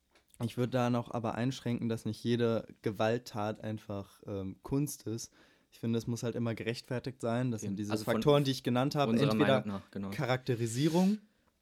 [0.45, 5.32] Ich würde da noch aber einschränken, dass nicht jede Gewalttat einfach ähm, Kunst ist.
[5.72, 7.51] Ich finde, es muss halt immer gerechtfertigt sein.
[7.51, 9.18] Das sind diese Also Faktoren, die ich genannt habe.
[9.18, 10.11] Entweder nach, genau.
[10.11, 11.18] Charakterisierung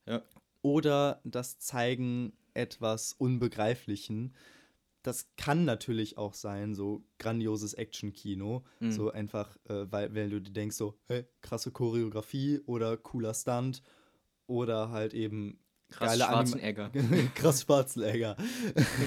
[0.07, 0.23] Ja.
[0.63, 4.35] oder das Zeigen etwas Unbegreiflichen.
[5.03, 8.65] Das kann natürlich auch sein, so grandioses Action-Kino.
[8.81, 8.91] Mhm.
[8.93, 13.83] So einfach, äh, weil, weil du dir denkst, so, hey, krasse Choreografie oder cooler Stunt
[14.47, 15.59] oder halt eben
[15.97, 16.91] Krass geile Anima- Schwarzenegger.
[17.35, 18.37] Krass Schwarzenegger.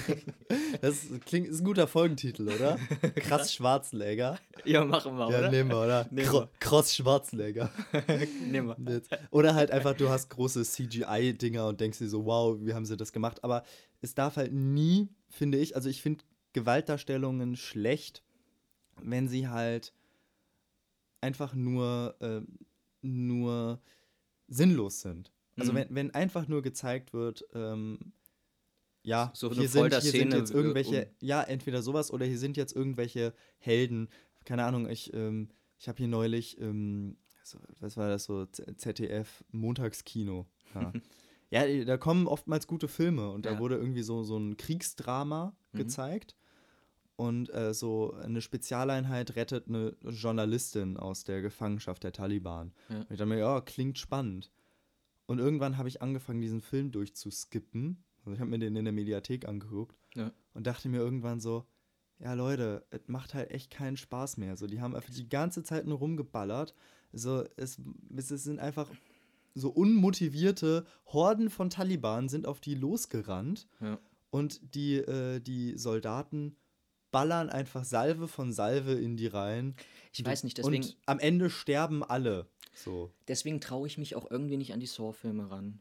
[0.81, 2.77] das klingt, ist ein guter Folgentitel, oder?
[3.15, 4.39] Krass Schwarzenegger.
[4.65, 5.51] Ja, machen wir, Ja, oder?
[5.51, 6.07] nehmen wir, oder?
[6.11, 6.49] Nehmen Kro- wir.
[6.59, 7.71] Krass Schwarzenegger.
[8.49, 9.01] Nehmen wir.
[9.31, 12.97] Oder halt einfach, du hast große CGI-Dinger und denkst dir so, wow, wie haben sie
[12.97, 13.43] das gemacht?
[13.43, 13.63] Aber
[14.01, 16.23] es darf halt nie, finde ich, also ich finde
[16.53, 18.23] Gewaltdarstellungen schlecht,
[19.01, 19.93] wenn sie halt
[21.21, 22.41] einfach nur, äh,
[23.01, 23.79] nur
[24.47, 25.31] sinnlos sind.
[25.58, 25.76] Also Mhm.
[25.78, 28.14] wenn, wenn einfach nur gezeigt wird, ähm,
[29.03, 32.38] ja, So hier, sind, hier sind jetzt äh, irgendwelche, um- ja, entweder sowas oder hier
[32.38, 34.10] sind jetzt irgendwelche Helden.
[34.45, 35.49] Keine Ahnung, ich, ähm,
[35.80, 37.18] ich habe hier neulich, ähm,
[37.80, 40.45] was war das so, ZDF Montagskino.
[40.76, 40.91] Ja.
[41.51, 43.60] ja, da kommen oftmals gute Filme und da Ja.
[43.60, 45.78] wurde irgendwie so, so ein Kriegsdrama Mhm.
[45.78, 46.36] gezeigt.
[47.16, 52.74] Und äh, so eine Spezialeinheit rettet eine Journalistin aus der Gefangenschaft der Taliban.
[52.89, 52.97] Ja.
[52.97, 54.51] Und ich dachte mir, ja, klingt spannend.
[55.28, 58.03] Und irgendwann habe ich angefangen, diesen Film durchzuskippen.
[58.23, 60.32] Also ich habe mir den in der Mediathek angeguckt Ja.
[60.53, 61.65] und dachte mir irgendwann so,
[62.19, 64.57] ja Leute, es macht halt echt keinen Spaß mehr.
[64.57, 66.73] So, die haben einfach die ganze Zeit nur rumgeballert.
[67.13, 67.80] So, es,
[68.15, 68.89] es sind einfach
[69.53, 73.99] so unmotivierte Horden von Taliban sind auf die losgerannt Ja.
[74.30, 76.55] und die, äh, die Soldaten
[77.12, 79.76] ballern einfach Salve von Salve in die Reihen.
[80.14, 82.47] Ich weiß nicht, deswegen, Und am Ende sterben alle.
[82.74, 83.12] So.
[83.28, 85.80] deswegen traue ich mich auch irgendwie nicht an die Saw-Filme ran.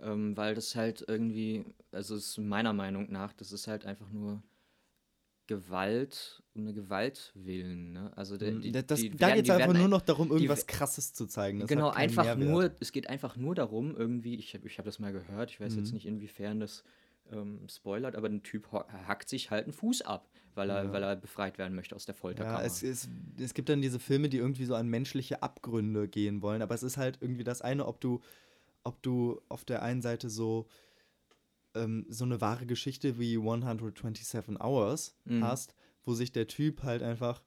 [0.00, 4.10] Ähm, weil das halt irgendwie, also es ist meiner Meinung nach, das ist halt einfach
[4.10, 4.40] nur
[5.48, 7.92] Gewalt, um eine Gewalt willen.
[7.92, 8.12] Ne?
[8.16, 10.66] Also der, die, das, die da geht es die einfach nur noch darum, irgendwas we-
[10.66, 11.60] Krasses zu zeigen.
[11.60, 12.48] Das genau, einfach Mehrwert.
[12.48, 15.58] nur, es geht einfach nur darum, irgendwie, ich habe ich hab das mal gehört, ich
[15.58, 15.94] weiß jetzt Mhm.
[15.94, 16.84] nicht, inwiefern das
[17.32, 20.92] ähm, spoilert, aber ein Typ hackt sich halt einen Fuß ab, weil er, Ja.
[20.92, 22.60] weil er befreit werden möchte aus der Folterkammer.
[22.60, 23.08] Ja, es, es,
[23.38, 26.82] es gibt dann diese Filme, die irgendwie so an menschliche Abgründe gehen wollen, aber es
[26.82, 28.20] ist halt irgendwie das eine, ob du,
[28.84, 30.66] ob du auf der einen Seite so,
[31.74, 35.42] ähm, so eine wahre Geschichte wie 127 Hours Mhm.
[35.44, 35.74] hast,
[36.04, 37.42] wo sich der Typ halt einfach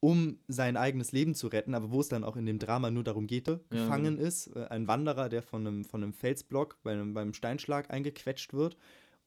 [0.00, 3.02] um sein eigenes Leben zu retten, aber wo es dann auch in dem Drama nur
[3.02, 7.14] darum geht, gefangen ist, äh, ein Wanderer, der von einem, von einem Felsblock bei einem,
[7.14, 8.76] beim Steinschlag eingequetscht wird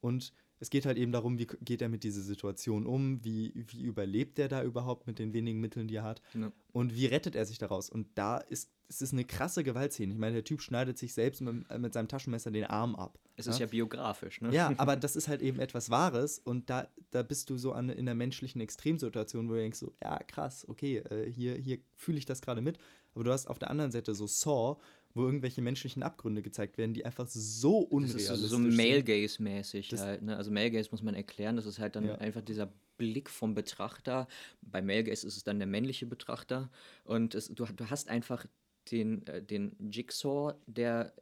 [0.02, 3.82] und es geht halt eben darum, wie geht er mit dieser Situation um, wie, wie
[3.82, 6.52] überlebt er da überhaupt mit den wenigen Mitteln, die er hat Ja.
[6.74, 7.90] und wie rettet er sich daraus.
[7.90, 10.12] Und da ist es ist eine krasse Gewaltszene.
[10.12, 13.20] Ich meine, der Typ schneidet sich selbst mit, mit seinem Taschenmesser den Arm ab.
[13.36, 14.52] es ist ja biografisch, ne?
[14.52, 17.90] Ja, aber das ist halt eben etwas Wahres und da, da bist du so an,
[17.90, 22.18] in einer menschlichen Extremsituation, wo du denkst so, ja krass, okay, äh, hier, hier fühle
[22.18, 22.80] ich das gerade mit.
[23.14, 24.78] Aber du hast auf der anderen Seite so Saw,
[25.14, 28.76] wo irgendwelche menschlichen Abgründe gezeigt werden, die einfach so Das unrealistisch ist so sind.
[28.76, 30.38] Male Gaze mäßig Das- halt, ne?
[30.38, 32.16] Also Male Gaze muss man erklären, das ist halt dann Ja.
[32.16, 34.28] einfach dieser Blick vom Betrachter.
[34.62, 36.70] Bei Male Gaze ist es dann der männliche Betrachter
[37.06, 38.46] und es, du, du hast einfach
[38.92, 41.14] den, äh, den Jigsaw, der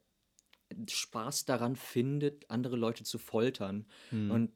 [0.90, 3.86] Spaß daran findet, andere Leute zu foltern.
[4.10, 4.32] Hm.
[4.32, 4.52] Und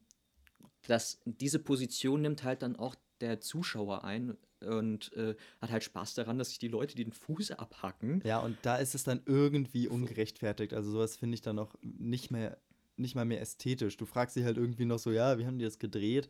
[0.88, 4.36] das, diese Position nimmt halt dann auch der Zuschauer ein
[4.66, 8.22] und äh, hat halt Spaß daran, dass sich die Leute den Fuß abhacken.
[8.26, 10.74] Ja, und da ist es dann irgendwie ungerechtfertigt.
[10.74, 12.58] Also sowas finde ich dann auch nicht mehr,
[12.98, 13.98] nicht mal mehr ästhetisch.
[13.98, 16.30] Du fragst dich halt irgendwie noch so, ja, wie haben die das gedreht?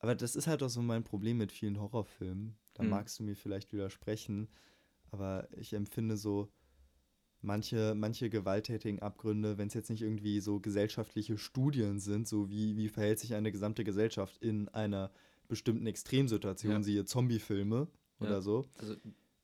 [0.00, 2.56] Aber das ist halt auch so mein Problem mit vielen Horrorfilmen.
[2.74, 2.90] Da Mhm.
[2.90, 4.48] magst du mir vielleicht widersprechen.
[5.10, 6.48] Aber ich empfinde so
[7.40, 12.76] manche, manche gewalttätigen Abgründe, wenn es jetzt nicht irgendwie so gesellschaftliche Studien sind, so wie,
[12.76, 15.10] wie verhält sich eine gesamte Gesellschaft in einer
[15.48, 16.82] bestimmten Extremsituation, Ja.
[16.82, 17.88] siehe Zombiefilme
[18.20, 18.26] Ja.
[18.26, 18.64] oder so.
[18.78, 18.94] Also,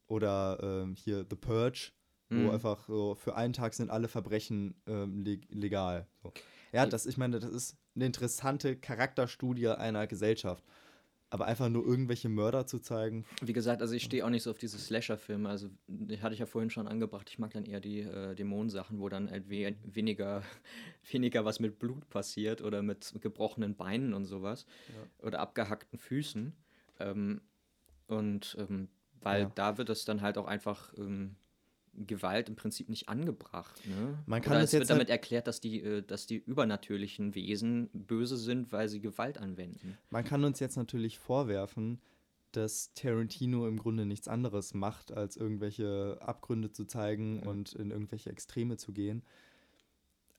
[0.06, 1.92] Oder ähm, hier The Purge,
[2.28, 2.46] Mhm.
[2.46, 6.06] wo einfach so für einen Tag sind alle Verbrechen ähm, leg legal.
[6.22, 6.32] So.
[6.72, 10.62] Ja, Die- das, ich meine, das ist eine interessante Charakterstudie einer Gesellschaft.
[11.34, 14.52] Aber einfach nur irgendwelche Mörder zu zeigen, Wie gesagt, also ich stehe auch nicht so
[14.52, 15.48] auf diese Slasher-Filme.
[15.48, 15.68] Also,
[16.22, 17.28] hatte ich ja vorhin schon angebracht.
[17.28, 20.44] Ich mag dann eher die äh, Dämonensachen, wo dann halt we weniger,
[21.10, 24.64] weniger was mit Blut passiert oder mit gebrochenen Beinen und sowas.
[25.18, 26.52] Oder abgehackten Füßen.
[27.00, 27.40] Ähm,
[28.06, 28.86] und ähm,
[29.20, 29.52] weil Ja.
[29.56, 31.34] da wird es dann halt auch einfach ähm,
[31.96, 33.80] Gewalt im Prinzip nicht angebracht.
[33.86, 34.18] Ne?
[34.26, 37.34] Man kann Oder es wird jetzt damit halt- erklärt, dass die, äh, dass die übernatürlichen
[37.34, 39.96] Wesen böse sind, weil sie Gewalt anwenden.
[40.10, 42.00] Man kann uns jetzt natürlich vorwerfen,
[42.52, 47.50] dass Tarantino im Grunde nichts anderes macht, als irgendwelche Abgründe zu zeigen Ja.
[47.50, 49.22] und in irgendwelche Extreme zu gehen.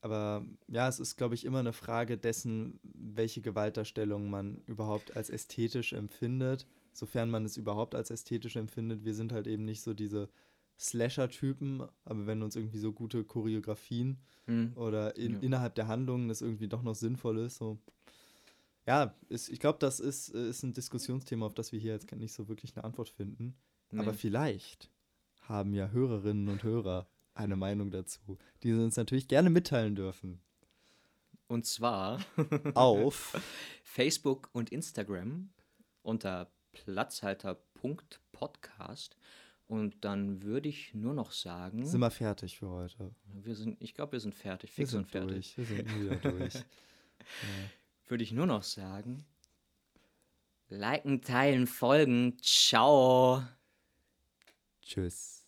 [0.01, 5.29] Aber ja, es ist, glaube ich, immer eine Frage dessen, welche Gewaltdarstellung man überhaupt als
[5.31, 9.03] ästhetisch empfindet, sofern man es überhaupt als ästhetisch empfindet.
[9.03, 10.29] Wir sind halt eben nicht so diese
[10.80, 14.73] Slasher-Typen, aber wenn uns irgendwie so gute Choreografien Hm.
[14.76, 15.39] oder in, Ja.
[15.39, 17.57] innerhalb der Handlungen das irgendwie doch noch sinnvoll ist.
[17.57, 17.80] So.
[18.86, 22.34] Ja, ist, ich glaube, das ist, ist ein Diskussionsthema, auf das wir hier jetzt nicht
[22.34, 23.55] so wirklich eine Antwort finden.
[23.93, 24.17] Aber Nee.
[24.17, 24.91] vielleicht
[25.41, 30.39] haben ja Hörerinnen und Hörer eine Meinung dazu, die sie uns natürlich gerne mitteilen dürfen.
[31.47, 32.19] Und zwar
[32.76, 33.36] Auf
[33.84, 35.49] Facebook und Instagram
[36.03, 39.17] unter platzhalter.podcast.
[39.68, 43.16] Und dann würde ich nur noch sagen, sind wir fertig für heute.
[43.34, 45.55] wir sind, ich glaube, wir sind fertig, Wir fix und sind fertig.
[45.55, 45.57] durch.
[45.57, 46.53] Wir sind wieder durch.
[48.07, 49.26] Würde ich nur noch sagen,
[50.70, 53.41] liken, teilen, folgen, ciao.
[54.84, 55.44] Tschüss.